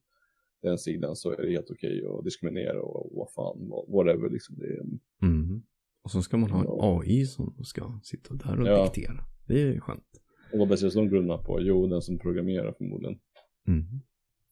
[0.64, 4.56] den sidan så är det helt okej att diskriminera och vad fan, whatever liksom.
[4.58, 4.80] Det
[5.26, 5.62] Mm.
[6.02, 7.00] Och så ska man ha en.
[7.00, 8.84] AI som ska sitta där och Ja.
[8.84, 9.24] diktera.
[9.46, 10.20] Det är skönt.
[10.52, 11.60] och vad baseras de grunderna på?
[11.60, 13.18] Jo, den som programmerar förmodligen.
[13.66, 13.84] Mm.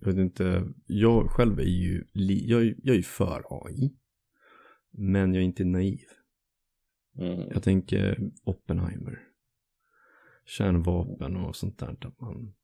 [0.00, 3.92] Jag vet inte, jag själv är ju, jag, är- jag är för AI.
[4.90, 6.04] Men jag är inte naiv.
[7.18, 7.40] Mm.
[7.50, 9.18] Jag tänker Oppenheimer.
[10.46, 11.96] Kärnvapen och sånt där.
[12.00, 12.54] Att man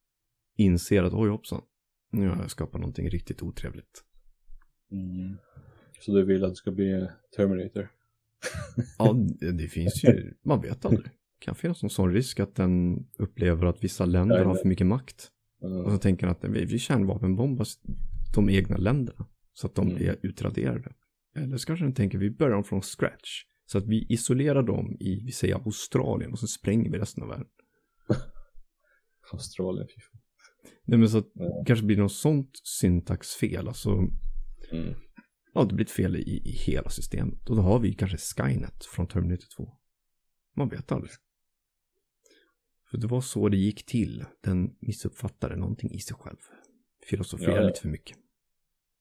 [0.57, 1.63] inser att oj hoppsan.
[2.11, 4.05] Nu har jag skapat någonting riktigt otrevligt.
[4.90, 5.37] Mm.
[6.01, 7.88] Så du vill att det ska bli Terminator?
[8.99, 11.05] Ja, det, det finns ju, man vet aldrig.
[11.05, 14.87] Det kan finnas någon sån risk att den upplever att vissa länder har för mycket
[14.87, 15.29] makt.
[15.62, 15.85] Mm.
[15.85, 17.66] Och så tänker den att vi, vi kärnvapenbombar
[18.35, 19.27] de egna länderna.
[19.53, 19.97] Så att de Mm.
[19.97, 20.92] blir utraderade.
[21.37, 23.44] Eller så kanske den tänker vi börjar från scratch.
[23.66, 27.29] Så att vi isolerar dem i, vi säger Australien och så spränger vi resten av
[27.29, 27.47] världen.
[29.33, 30.21] Australien, fy fan.
[30.85, 33.69] Nej men så att det kanske blir något sånt syntaxfel.
[33.69, 33.91] Alltså,
[34.73, 34.95] Mm.
[35.55, 37.51] ja det blir ett fel i, i hela systemet.
[37.51, 39.73] Och då har vi kanske Skynet från Terminator 2.
[40.57, 41.11] Man vet aldrig.
[42.91, 44.25] För det var så det gick till.
[44.45, 46.37] Den missuppfattade någonting i sig själv.
[47.11, 47.67] Filosoferade Ja, ja.
[47.67, 48.17] lite för mycket.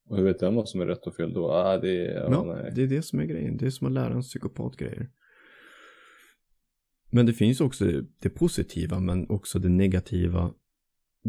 [0.10, 1.52] Och hur vet jag vad som är rätt och fel då?
[1.52, 3.58] Ah, det är, ja, Ja, det är det som är grejen.
[3.58, 5.10] Det är som att lära en psykopat grejer.
[7.12, 7.86] Men det finns också
[8.20, 10.54] det positiva men också det negativa.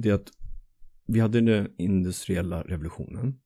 [0.00, 0.28] Det är att
[1.06, 3.40] vi hade den industriella revolutionen.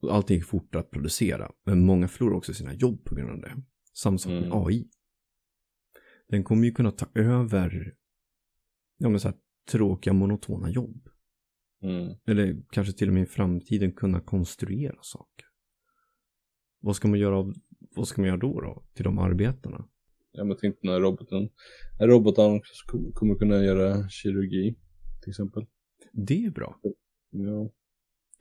[0.00, 1.50] Och allting gick fortare att producera.
[1.64, 3.62] Men många förlorade också sina jobb på grund av det.
[3.94, 4.52] Samma sak med Mm.
[4.52, 4.88] AI.
[6.28, 7.94] Den kommer ju kunna ta över
[8.98, 9.36] ja, men så här,
[9.70, 11.08] tråkiga monotona jobb.
[11.82, 12.14] Mm.
[12.26, 15.46] Eller kanske till och med i framtiden kunna konstruera saker.
[16.80, 17.54] Vad ska man göra, av,
[17.96, 19.88] vad ska man göra då, då till de arbetarna?
[20.32, 22.60] Ja, men tänk den här roboten.
[22.60, 24.76] Sk- kommer kunna göra kirurgi,
[25.22, 25.66] till exempel.
[26.16, 26.78] Det är bra.
[27.30, 27.70] Ja.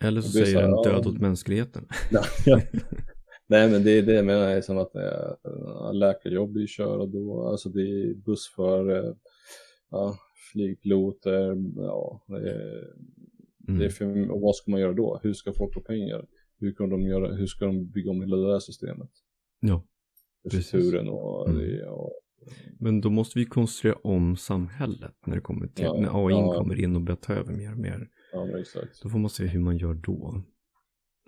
[0.07, 1.09] Eller så säger så här, den död ja.
[1.09, 1.87] åt mänskligheten.
[3.47, 7.47] Nej men det är det jag menar, är som att äh, läkarjobb är köra då,
[7.47, 9.15] alltså det är bussförare,
[9.91, 10.17] ja,
[10.51, 12.93] flygpiloter, ja, det är,
[13.67, 13.79] Mm.
[13.79, 15.19] det är för, och vad ska man göra då?
[15.23, 16.25] Hur ska folk få pengar?
[16.59, 19.09] Hur, kan de göra, hur ska de bygga om hela det här systemet?
[19.59, 19.83] Ja,
[20.51, 20.73] Precis.
[20.73, 21.75] Och, Mm.
[21.79, 22.11] ja,
[22.79, 26.53] men då måste vi konstruera om samhället när det kommer till, Ja, när AI ja.
[26.57, 28.07] kommer in och börjar ta över mer och mer.
[28.31, 29.01] ja exakt.
[29.03, 30.43] Då får man se hur man gör då.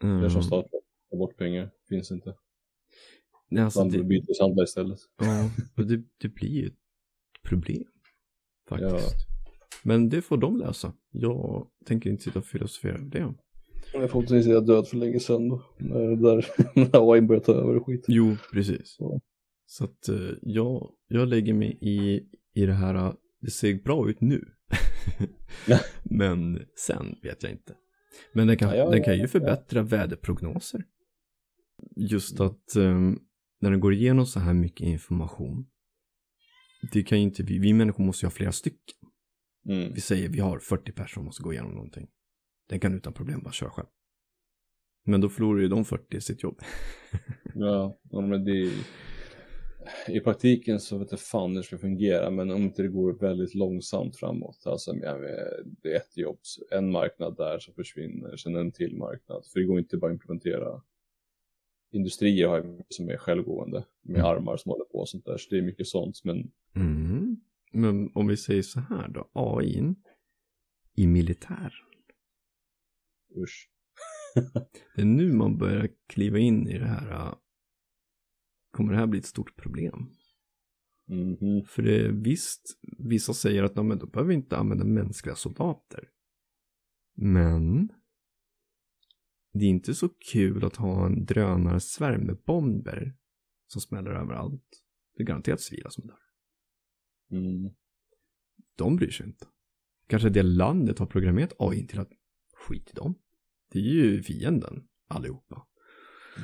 [0.02, 0.44] Det är som Mm.
[0.44, 0.80] staten,
[1.12, 2.34] ta bort pengar, finns inte.
[3.50, 5.00] Nej, alltså det, byteshandla istället.
[5.20, 6.74] ja, och det, det blir ett
[7.44, 7.84] problem.
[8.70, 8.92] Faktiskt.
[9.16, 9.36] Ja.
[9.84, 10.94] Men det får de lösa.
[11.12, 13.34] Jag tänker inte sitta och filosofera över det.
[13.94, 15.64] Men förhoppningsvis är jag död för länge sedan då.
[15.78, 18.06] När, där, när AI börjar ta över och skit.
[18.08, 18.82] Jo, precis.
[18.98, 19.22] Så.
[19.70, 24.10] Så att eh, jag, jag lägger mig i, i det här, eh, det ser bra
[24.10, 24.46] ut nu.
[25.68, 25.80] Ja.
[26.04, 27.76] Men sen vet jag inte.
[28.34, 29.28] Men den kan, Ja, ja, den kan ju ja.
[29.28, 30.84] förbättra väderprognoser.
[31.96, 33.00] Just att eh,
[33.62, 35.68] när den går igenom så här mycket information.
[36.92, 38.96] Det kan ju inte vi, vi människor måste ju ha flera stycken.
[39.70, 39.94] Mm.
[39.94, 42.08] Vi säger vi har 40 personer som måste gå igenom någonting.
[42.70, 43.88] Den kan utan problem bara köra själv.
[45.06, 46.62] Men då förlorar ju de 40 sitt jobb.
[47.54, 48.72] Ja, ja, men det är,
[50.08, 53.14] I praktiken så vet jag fan hur det ska fungera, men om inte det går
[53.14, 56.40] väldigt långsamt framåt, alltså det är ett jobb,
[56.72, 60.16] en marknad där som försvinner, sen en till marknad, för det går inte bara att
[60.16, 60.82] implementera.
[61.92, 64.26] Industrier har som är självgående, med Mm.
[64.32, 67.42] armar som håller på och sånt där, så det är mycket sånt, men Mm.
[67.72, 69.96] Men om vi säger så här då, AI
[70.96, 71.74] i militär.
[73.38, 73.70] usch.
[74.96, 77.36] Det är nu man börjar kliva in i det här.
[78.78, 80.10] Kommer det här bli ett stort problem?
[81.08, 81.66] Mhm.
[81.66, 85.36] För det är visst, vissa säger att "Ja, men då behöver vi inte använda mänskliga
[85.36, 86.10] soldater.
[87.16, 87.88] Men
[89.54, 93.18] det är inte så kul att ha en drönarsvärm med bomber
[93.68, 94.84] som smäller överallt.
[95.16, 96.20] Det är garanterat civila som dör.
[97.32, 97.74] Mm.
[98.76, 99.48] De bryr sig inte.
[100.08, 102.12] Kanske det landet har programmerat AI till att
[102.54, 103.16] skit i dem.
[103.72, 105.68] Det är ju fienden allihopa.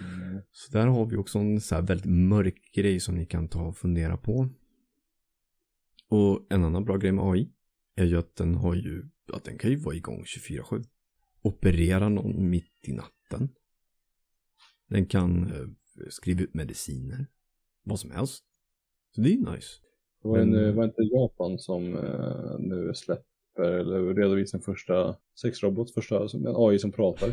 [0.01, 0.41] Mm.
[0.51, 3.62] Så där har vi också en så här väldigt mörk grej som ni kan ta
[3.67, 4.49] och fundera på.
[6.10, 7.49] Och en annan bra grej med AI
[7.95, 9.03] är ju att den har ju,
[9.34, 10.84] att den kan ju vara igång 24-7.
[11.41, 13.49] Operera någon mitt i natten.
[14.89, 15.67] Den kan eh,
[16.10, 17.27] skriva ut mediciner.
[17.84, 18.43] Vad som helst.
[19.15, 19.67] Så det är ju nice.
[20.21, 25.15] Det var, en, Men- var inte Japan som eh, nu släpper, eller redovisar den första
[25.41, 27.29] sexrobot, första, en AI som pratar.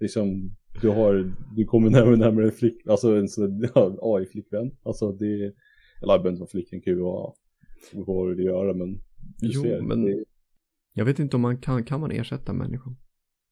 [0.00, 4.76] Liksom, du har, du kommer närmare och närmare en flick, alltså en sån ja, AI-flickvän.
[4.82, 5.52] Alltså det, eller
[6.00, 7.32] det behöver inte vara flickvän, kan ju vara
[7.92, 8.94] vad du göra, men
[9.38, 9.80] du Jo, ser.
[9.82, 10.24] men- Det,
[10.94, 12.96] Jag vet inte om man kan, kan man ersätta människan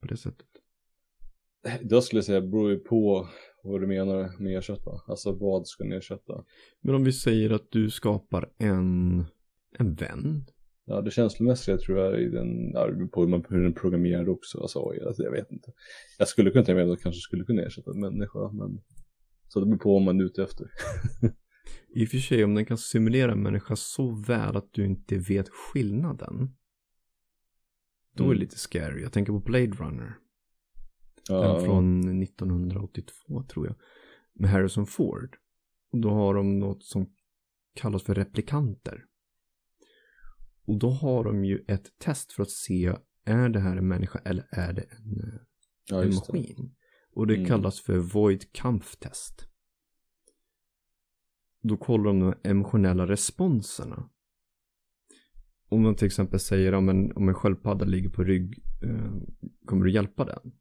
[0.01, 0.47] på det sättet?
[1.83, 3.29] jag skulle säga beror ju på
[3.65, 4.91] vad du menar med ersätta.
[5.07, 6.45] Alltså vad ska ni ersätta?
[6.81, 9.25] Men om vi säger att du skapar en,
[9.79, 10.45] en vän.
[10.91, 12.73] Ja, det känslomässiga tror jag i den,
[13.11, 15.73] på hur den programmerar också, alltså, oj, alltså jag vet inte.
[16.19, 18.81] Jag skulle kunna tänka mig att jag kanske skulle kunna ersätta en människa, men
[19.49, 20.67] så det beror på vad man är ute efter.
[21.95, 25.19] I och för sig om den kan simulera en människa så väl att du inte
[25.19, 26.57] vet skillnaden.
[28.17, 28.41] Då är det Mm.
[28.41, 29.03] lite scary.
[29.03, 30.15] Jag tänker på Blade Runner.
[31.29, 33.77] Ja, Den från 1982 tror jag.
[34.35, 35.37] Med Harrison Ford.
[35.93, 37.07] Och då har de något som
[37.75, 39.05] kallas för replikanter.
[40.71, 44.19] Och då har de ju ett test för att se är det här en människa
[44.25, 45.41] eller är det en, eh,
[45.87, 46.33] ja, en just det.
[46.39, 46.75] maskin.
[47.13, 47.47] Och det Mm.
[47.47, 49.49] kallas för Void Kampf-test.
[51.63, 54.11] Då kollar de de emotionella responserna.
[55.69, 59.13] Om man till exempel säger om en, om en sköldpadda ligger på rygg, eh,
[59.65, 60.53] kommer du hjälpa den?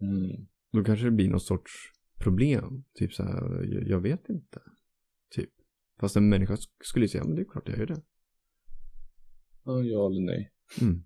[0.00, 0.46] Mm.
[0.72, 1.72] Då kanske det blir någon sorts
[2.20, 2.84] problem.
[2.94, 4.60] Typ så här, jag, jag vet inte.
[5.30, 5.50] Typ.
[6.00, 8.02] Fast en människa sk- skulle säga, men det är klart jag gör det.
[9.66, 10.52] Ja, eller nej.
[10.80, 11.02] Mm.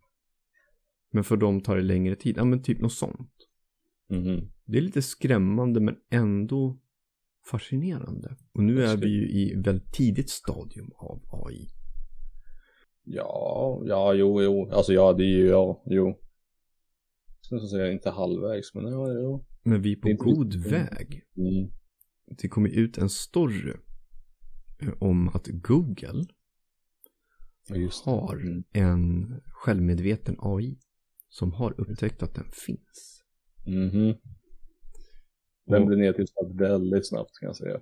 [1.12, 2.36] Men för dem tar det längre tid.
[2.38, 3.32] Ja men typ något sånt.
[4.08, 4.52] Mhm.
[4.64, 6.80] Det är lite skrämmande men ändå
[7.50, 8.36] fascinerande.
[8.52, 11.68] Och nu är vi ju i väldigt tidigt stadium av AI.
[13.04, 14.70] Ja, ja, jo, jo.
[14.70, 16.18] Alltså ja, det är ju, ja, jo.
[17.50, 19.46] Jag ska säga inte halvvägs, men ja, jo.
[19.62, 21.22] Men vi är på är inte god riktigt- väg.
[21.36, 21.70] Mm.
[22.42, 23.72] Det kommer ut en story
[24.98, 26.24] om att Google.
[28.04, 28.64] Har Mm.
[28.72, 30.78] en självmedveten AI
[31.28, 33.22] som har upptäckt att den finns.
[33.66, 34.14] Mhm.
[35.66, 37.80] Den Och- blir nedtystad väldigt snabbt kan jag säga.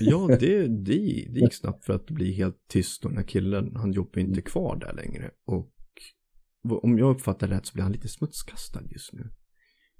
[0.00, 3.76] Ja, det, det, det gick snabbt för att bli helt tyst och den här killen,
[3.76, 5.30] han jobbar inte kvar där längre.
[5.46, 5.72] Och
[6.82, 9.30] om jag uppfattar det rätt så blir han lite smutskastad just nu.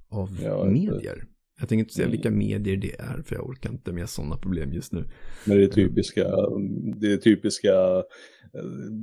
[0.08, 1.26] Av Ja, medier.
[1.60, 2.12] Jag tänker inte säga Mm.
[2.12, 5.04] vilka medier det är för jag orkar inte med sådana problem just nu.
[5.46, 6.24] Men det är typiska,
[7.00, 7.72] det är typiska,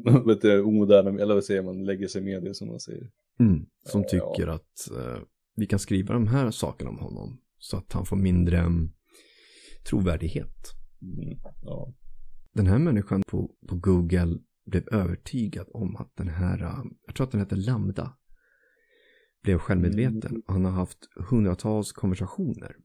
[0.06, 3.10] äh, vet du, omoderna, eller vad säger man, lägger sig medier som man säger.
[3.40, 4.08] Mm, som Ja.
[4.08, 5.22] tycker att eh,
[5.56, 7.42] vi kan skriva de här sakerna om honom.
[7.58, 8.90] Så att han får mindre mm,
[9.90, 10.56] trovärdighet.
[11.02, 11.38] Mm.
[11.64, 11.94] Ja.
[12.54, 17.26] Den här människan på, på Google blev övertygad om att den här, eh, jag tror
[17.26, 18.14] att den heter Lambda,
[19.46, 20.32] blev självmedveten.
[20.32, 20.42] Mm.
[20.48, 22.76] Han har haft hundratals konversationer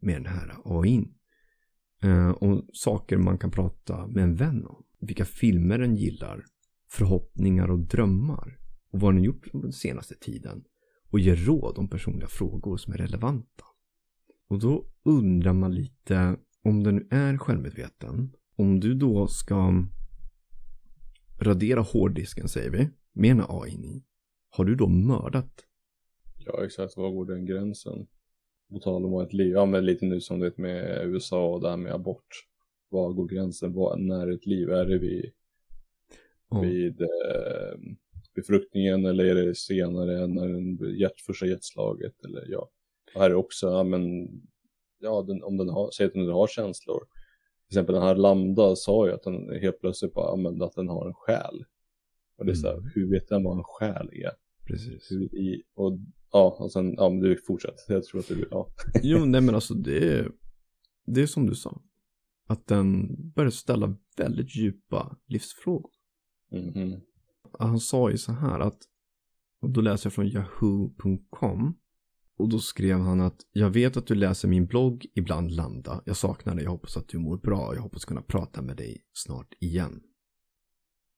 [0.00, 1.14] med den här AIn.
[2.02, 4.84] Eh, om saker man kan prata med en vän om.
[5.00, 6.44] Vilka filmer den gillar.
[6.90, 8.58] Förhoppningar och drömmar.
[8.90, 10.64] Och vad den gjort den senaste tiden.
[11.10, 13.64] Och ger råd om personliga frågor som är relevanta.
[14.48, 18.32] Och då undrar man lite om den nu är självmedveten.
[18.56, 19.84] Om du då ska
[21.40, 22.90] radera hårddisken säger vi.
[23.12, 24.04] Med en AI.
[24.50, 25.64] Har du då mördat
[26.46, 28.06] ja, exakt, var går den gränsen?
[28.70, 31.70] På tal om ett liv, ja men lite nu som det med USA och det
[31.70, 32.28] här med abort.
[32.88, 33.72] Var går gränsen?
[33.72, 34.70] Var, när är ett liv?
[34.70, 35.30] Är det vid,
[36.50, 36.60] Ja.
[36.60, 37.78] vid eh,
[38.34, 42.24] befruktningen eller är det senare när den hjärt, första hjärtslaget?
[42.24, 42.70] Eller ja,
[43.14, 44.28] och här är också, ja men,
[45.00, 47.00] ja den, om den har, säg att den har känslor.
[47.68, 50.88] Till exempel den här Lambda sa ju att den helt plötsligt bara använde att den
[50.88, 51.64] har en själ.
[52.36, 52.90] Och det är så här, Mm.
[52.94, 54.30] hur vet den vad en själ är?
[54.66, 55.12] Precis.
[55.12, 55.98] I, och
[56.32, 57.74] ja, och sen, ja men du fortsätt.
[57.88, 58.68] Jag tror att du, ja.
[59.02, 60.32] Jo, nej men alltså det är,
[61.06, 61.82] det är som du sa.
[62.46, 65.90] Att den börjar ställa väldigt djupa livsfrågor.
[66.50, 67.00] Mhm.
[67.58, 68.78] Han sa ju så här att,
[69.60, 71.78] och då läser jag från yahoo.com.
[72.36, 76.02] Och då skrev han att jag vet att du läser min blogg ibland Lambda.
[76.04, 77.74] Jag saknar dig, jag hoppas att du mår bra.
[77.74, 80.00] Jag hoppas kunna prata med dig snart igen.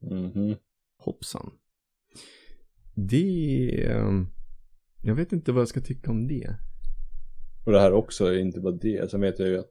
[0.02, 0.56] Mhm.
[0.98, 1.50] Hoppsan.
[2.94, 4.26] Det är,
[5.04, 6.56] jag vet inte vad jag ska tycka om det.
[7.66, 9.10] Och det här också är inte bara det.
[9.10, 9.70] Sen vet jag ju att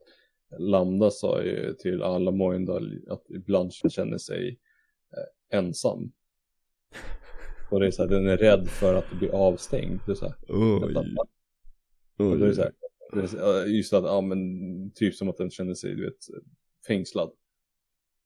[0.58, 4.60] Lambda sa ju till alla Moindal att ibland känner sig
[5.12, 6.12] eh, ensam.
[7.70, 10.00] Och det är så här, den är rädd för att bli avstängd.
[10.06, 10.82] Det är så här, Oj.
[12.16, 12.72] och det är så här,
[13.66, 14.38] just att, ja men
[14.90, 16.18] typ som att den känner sig, du vet,
[16.86, 17.30] fängslad.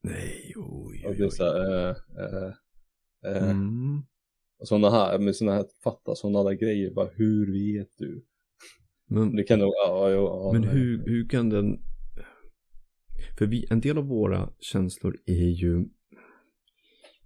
[0.02, 1.30] Nej, oj, Och oj, det är oj.
[1.30, 4.02] så här, eh, eh, eh, Mm.
[4.62, 8.24] Sådana här, med sådana här, fatta sådana där grejer, bara hur vet du?
[9.10, 10.70] Men, Det kan nog, ja, ja, ja men nej.
[10.70, 11.82] hur, hur kan den...
[13.38, 15.86] För vi, en del av våra känslor är ju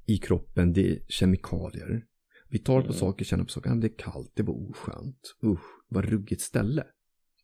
[0.07, 2.07] i kroppen, det är kemikalier.
[2.49, 2.93] Vi tar på Mm.
[2.99, 5.35] saker, känner på saker, det är kallt, det var oskönt.
[5.45, 6.87] Usch, vad ruggigt ställe.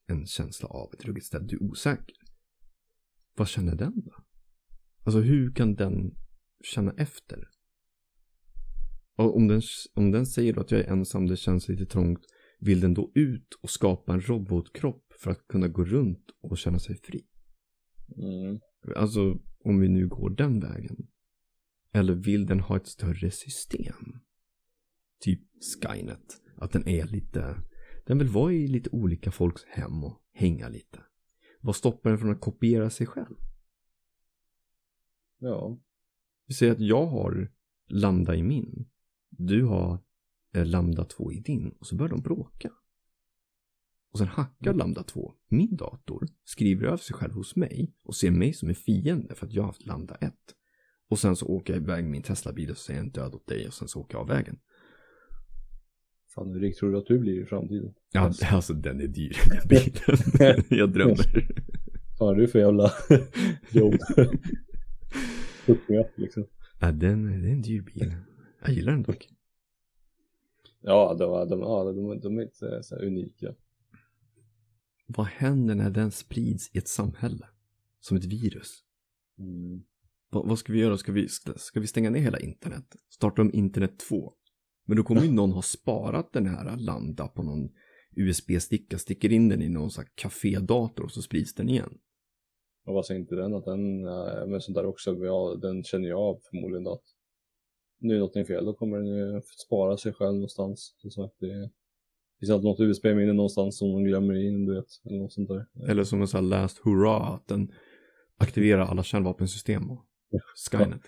[0.07, 2.17] En känsla av ett ruggigt ställe, du är osäker.
[3.37, 4.13] Vad känner den då?
[5.05, 6.15] Alltså hur kan den
[6.65, 7.49] känna efter?
[9.19, 9.63] Och om den,
[9.95, 12.21] om den säger då att jag är ensam, det känns lite trångt,
[12.61, 16.79] vill den då ut och skapa en robotkropp för att kunna gå runt och känna
[16.79, 17.27] sig fri?
[18.17, 18.61] Mm.
[18.97, 20.97] Alltså om vi nu går den vägen.
[21.93, 24.19] Eller vill den ha ett större system?
[25.21, 25.41] Typ
[25.83, 26.43] Skynet.
[26.57, 27.63] Att den är lite,
[28.07, 31.03] den vill vara i lite olika folks hem och hänga lite.
[31.61, 33.37] Vad stoppar den från att kopiera sig själv?
[35.39, 35.79] Ja.
[36.47, 37.53] Vi säger att jag har
[37.89, 38.89] Lambda i min.
[39.39, 40.01] Du har
[40.55, 42.71] eh, Lambda 2 i din och så börjar de bråka.
[44.13, 48.31] Och sen hackar Lambda 2 min dator, skriver över sig själv hos mig och ser
[48.31, 50.35] mig som en fiende för att jag har haft Lambda 1.
[51.09, 53.67] Och sen så åker jag iväg med min Tesla-bil och säger en död åt dig
[53.67, 54.59] och sen så åker jag av vägen.
[56.35, 57.95] Fan, hur rik tror du att du blir i framtiden?
[58.13, 60.65] Ja, alltså den är dyr den bilen.
[60.79, 61.49] jag drömmer.
[62.19, 62.93] Har du för jävla
[63.71, 63.95] jobb?
[65.67, 66.47] Uppgång liksom.
[66.81, 68.15] Ja, den, det är en dyr bil.
[68.61, 69.29] Jag gillar den dock.
[70.81, 73.55] Ja, de, de, ja, de, de är inte så unika.
[75.07, 77.47] Vad händer när den sprids i ett samhälle?
[78.01, 78.85] Som ett virus?
[79.39, 79.83] Mm.
[80.31, 80.97] Vad, vad ska vi göra?
[80.97, 82.97] Ska vi, ska vi stänga ner hela internet?
[83.11, 84.33] Starta om internet 2?
[84.85, 87.69] Men då kommer ju någon ha sparat den här Lambda på någon
[88.17, 91.99] USB-sticka, sticker in den i någon sån här kafédator och så sprids den igen.
[92.87, 96.09] Och vad säger inte den att den, äh, men sånt där också, ja, den känner
[96.09, 97.03] jag av förmodligen att
[97.99, 100.95] nu är någonting fel, då kommer den ju spara sig själv någonstans.
[100.99, 101.71] Som sagt, det
[102.41, 105.67] finns alltid något USB-minne någonstans som de glömmer in, du vet, eller något sånt där.
[105.89, 107.73] Eller som en sån här last hurra, att den
[108.37, 110.05] aktiverar alla kärnvapensystem och
[110.71, 111.03] Skynet.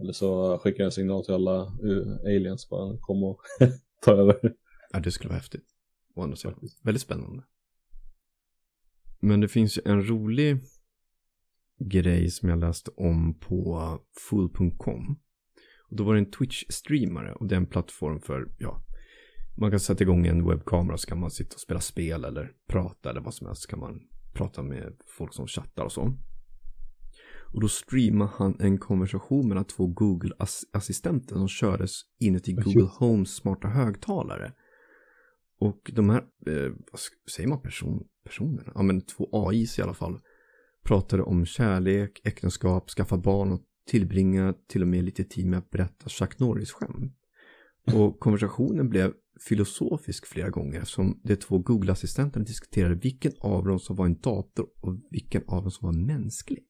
[0.00, 3.40] Eller så skickar jag en signal till alla uh, aliens bara, kom och
[4.00, 4.54] ta över.
[4.92, 5.64] Ja, det skulle vara häftigt.
[6.14, 6.68] Å andra sidan.
[6.82, 7.42] Väldigt spännande.
[9.20, 10.60] Men det finns ju en rolig
[11.78, 13.98] grej som jag läste om på
[14.30, 15.18] full.com.
[15.90, 18.82] Då var det en Twitch-streamare och det är en plattform för, ja,
[19.60, 23.10] man kan sätta igång en webbkamera så kan man sitta och spela spel eller prata
[23.10, 23.62] eller vad som helst.
[23.62, 24.00] Så kan man
[24.32, 26.16] prata med folk som chattar och så.
[27.52, 33.68] Och då streamade han en konversation mellan två Google-assistenter som kördes inuti Google Homes smarta
[33.68, 34.52] högtalare.
[35.58, 37.00] Och de här, eh, vad
[37.36, 38.72] säger man person, personerna?
[38.74, 40.20] Ja men två AIs i alla fall.
[40.82, 45.70] Pratade om kärlek, äktenskap, skaffa barn och tillbringa till och med lite tid med att
[45.70, 47.16] berätta Chuck Norris-skämt.
[47.94, 53.96] Och konversationen blev filosofisk flera gånger eftersom de två Google-assistenterna diskuterade vilken av dem som
[53.96, 56.64] var en dator och vilken av dem som var mänsklig.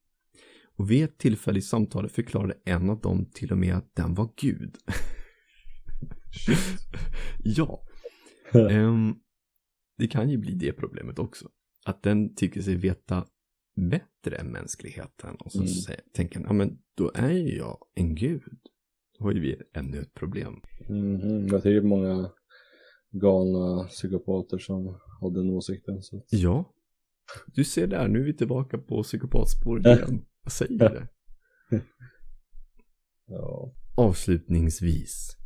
[0.76, 4.14] Och vid ett tillfälle i samtalet förklarade en av dem till och med att den
[4.14, 4.76] var Gud.
[7.44, 7.82] ja.
[8.52, 9.20] Um,
[9.98, 11.48] det kan ju bli det problemet också.
[11.84, 13.26] Att den tycker sig veta
[13.89, 15.37] bättre än mänskligheten.
[15.37, 15.68] Och så mm.
[15.68, 18.43] säger, tänker ja men då är ju jag en gud.
[19.18, 20.61] Då har ju vi ännu ett problem.
[20.89, 21.53] Mm -hmm.
[21.53, 22.31] Jag tycker många
[23.11, 26.03] galna psykopater som har den åsikten.
[26.03, 26.24] Så.
[26.31, 26.74] Ja.
[27.47, 30.24] Du ser där, nu är vi tillbaka på psykopatspåret igen.
[30.43, 31.09] Jag säger det.
[33.26, 33.72] ja.
[33.97, 35.37] Avslutningsvis.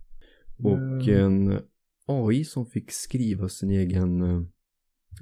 [0.58, 1.60] Och en
[2.06, 4.42] AI som fick skriva sin egen eh,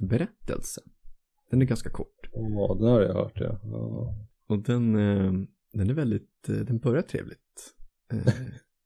[0.01, 0.81] berättelse.
[1.49, 2.12] Den är ganska kort.
[2.33, 3.59] Ja, den har jag hört ja.
[3.63, 4.15] ja.
[4.47, 5.33] Och den, eh,
[5.73, 7.73] den är väldigt, eh, den börjar trevligt.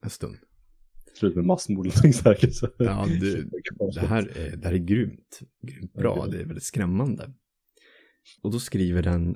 [0.03, 0.35] En stund.
[1.13, 2.53] Slut med massmord säkert.
[2.77, 3.43] Ja, det,
[3.93, 5.39] det, här är, det här är grymt.
[5.61, 7.33] Grymt bra, det är väldigt skrämmande.
[8.43, 9.35] Och då skriver den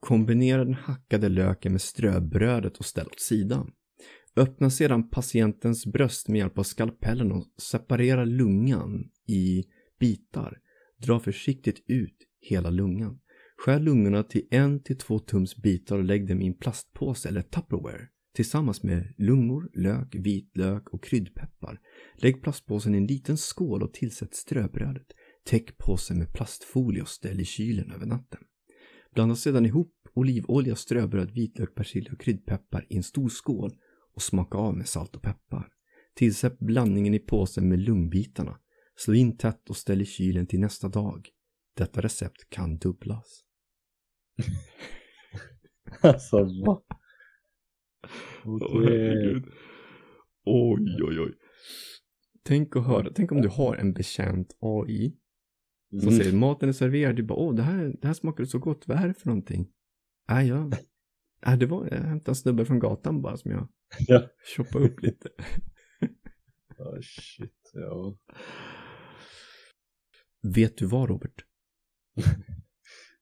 [0.00, 3.70] Kombinera den hackade löken med ströbrödet och ställ åt sidan.
[4.36, 9.64] Öppna sedan patientens bröst med hjälp av skalpellen och separera lungan i
[9.98, 10.58] bitar.
[10.96, 13.20] Dra försiktigt ut hela lungan.
[13.58, 17.42] Skär lungorna till en till två tums bitar och lägg dem i en plastpåse eller
[17.42, 21.80] Tupperware tillsammans med lungor, lök, vitlök och kryddpeppar.
[22.14, 25.06] Lägg plastpåsen i en liten skål och tillsätt ströbrödet.
[25.44, 28.40] Täck påsen med plastfolie och ställ i kylen över natten.
[29.14, 33.70] Blanda sedan ihop olivolja, ströbröd, vitlök, persilja och kryddpeppar i en stor skål
[34.14, 35.68] och smaka av med salt och peppar.
[36.14, 38.58] Tillsätt blandningen i påsen med lungbitarna.
[38.96, 41.28] Slå in tätt och ställ i kylen till nästa dag.
[41.76, 43.47] Detta recept kan dubblas.
[46.00, 46.82] alltså va?
[48.44, 49.34] Okay.
[50.44, 51.34] Oh, oj, oj, oj.
[52.42, 55.16] Tänk att höra, tänk om du har en bekänt AI
[55.90, 56.14] som mm.
[56.14, 58.98] säger maten är serverad, du bara åh det här, det här smakade så gott, vad
[58.98, 59.68] är det för någonting?
[60.28, 60.74] Nej, jag,
[61.46, 63.68] nej det var, jag hämtade en snubbe från gatan bara som jag
[64.06, 64.28] ja.
[64.56, 65.28] shoppade upp lite.
[66.78, 68.16] oh, shit, ja.
[70.42, 71.44] Vet du vad Robert?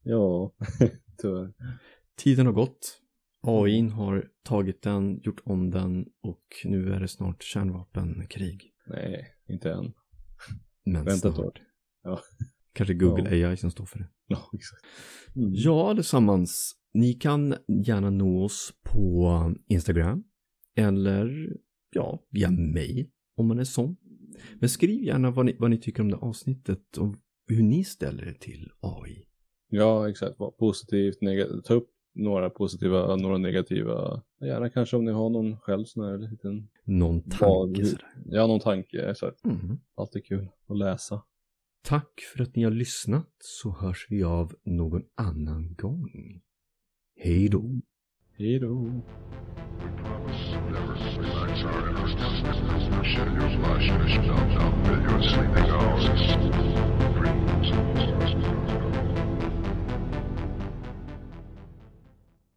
[0.07, 0.55] Ja,
[1.19, 1.53] tyvärr.
[2.17, 3.01] Tiden har gått.
[3.43, 8.73] AI har tagit den, gjort om den och nu är det snart kärnvapenkrig.
[8.87, 9.93] Nej, inte än.
[10.85, 11.61] Men Vänta snart.
[12.03, 12.21] Ja.
[12.73, 13.49] Kanske Google ja.
[13.49, 14.09] AI som står för det.
[14.27, 14.83] Ja, exakt.
[15.37, 15.51] Mm.
[15.55, 16.75] Ja, allesammans.
[16.95, 17.55] Ni kan
[17.87, 20.25] gärna nå oss på Instagram
[20.77, 21.57] eller
[21.91, 23.97] ja, via mail om man är sån.
[24.55, 27.15] Men skriv gärna vad ni, vad ni tycker om det avsnittet och
[27.49, 29.27] hur ni ställer er till AI.
[29.69, 30.39] Ja, exakt.
[30.39, 31.65] Var positivt, negativt.
[31.65, 34.23] Ta upp några positiva, några negativa.
[34.41, 36.69] Gärna kanske om ni har någon själv sån här liten...
[36.85, 38.07] Någon tanke sådär.
[38.25, 39.11] ja, någon tanke.
[39.11, 39.79] Att Mm.
[39.95, 41.23] alltid kul att läsa.
[41.83, 46.41] Tack för att ni har lyssnat så hörs vi av någon annan gång.
[47.17, 47.81] Hej då.
[48.39, 48.91] Hej då.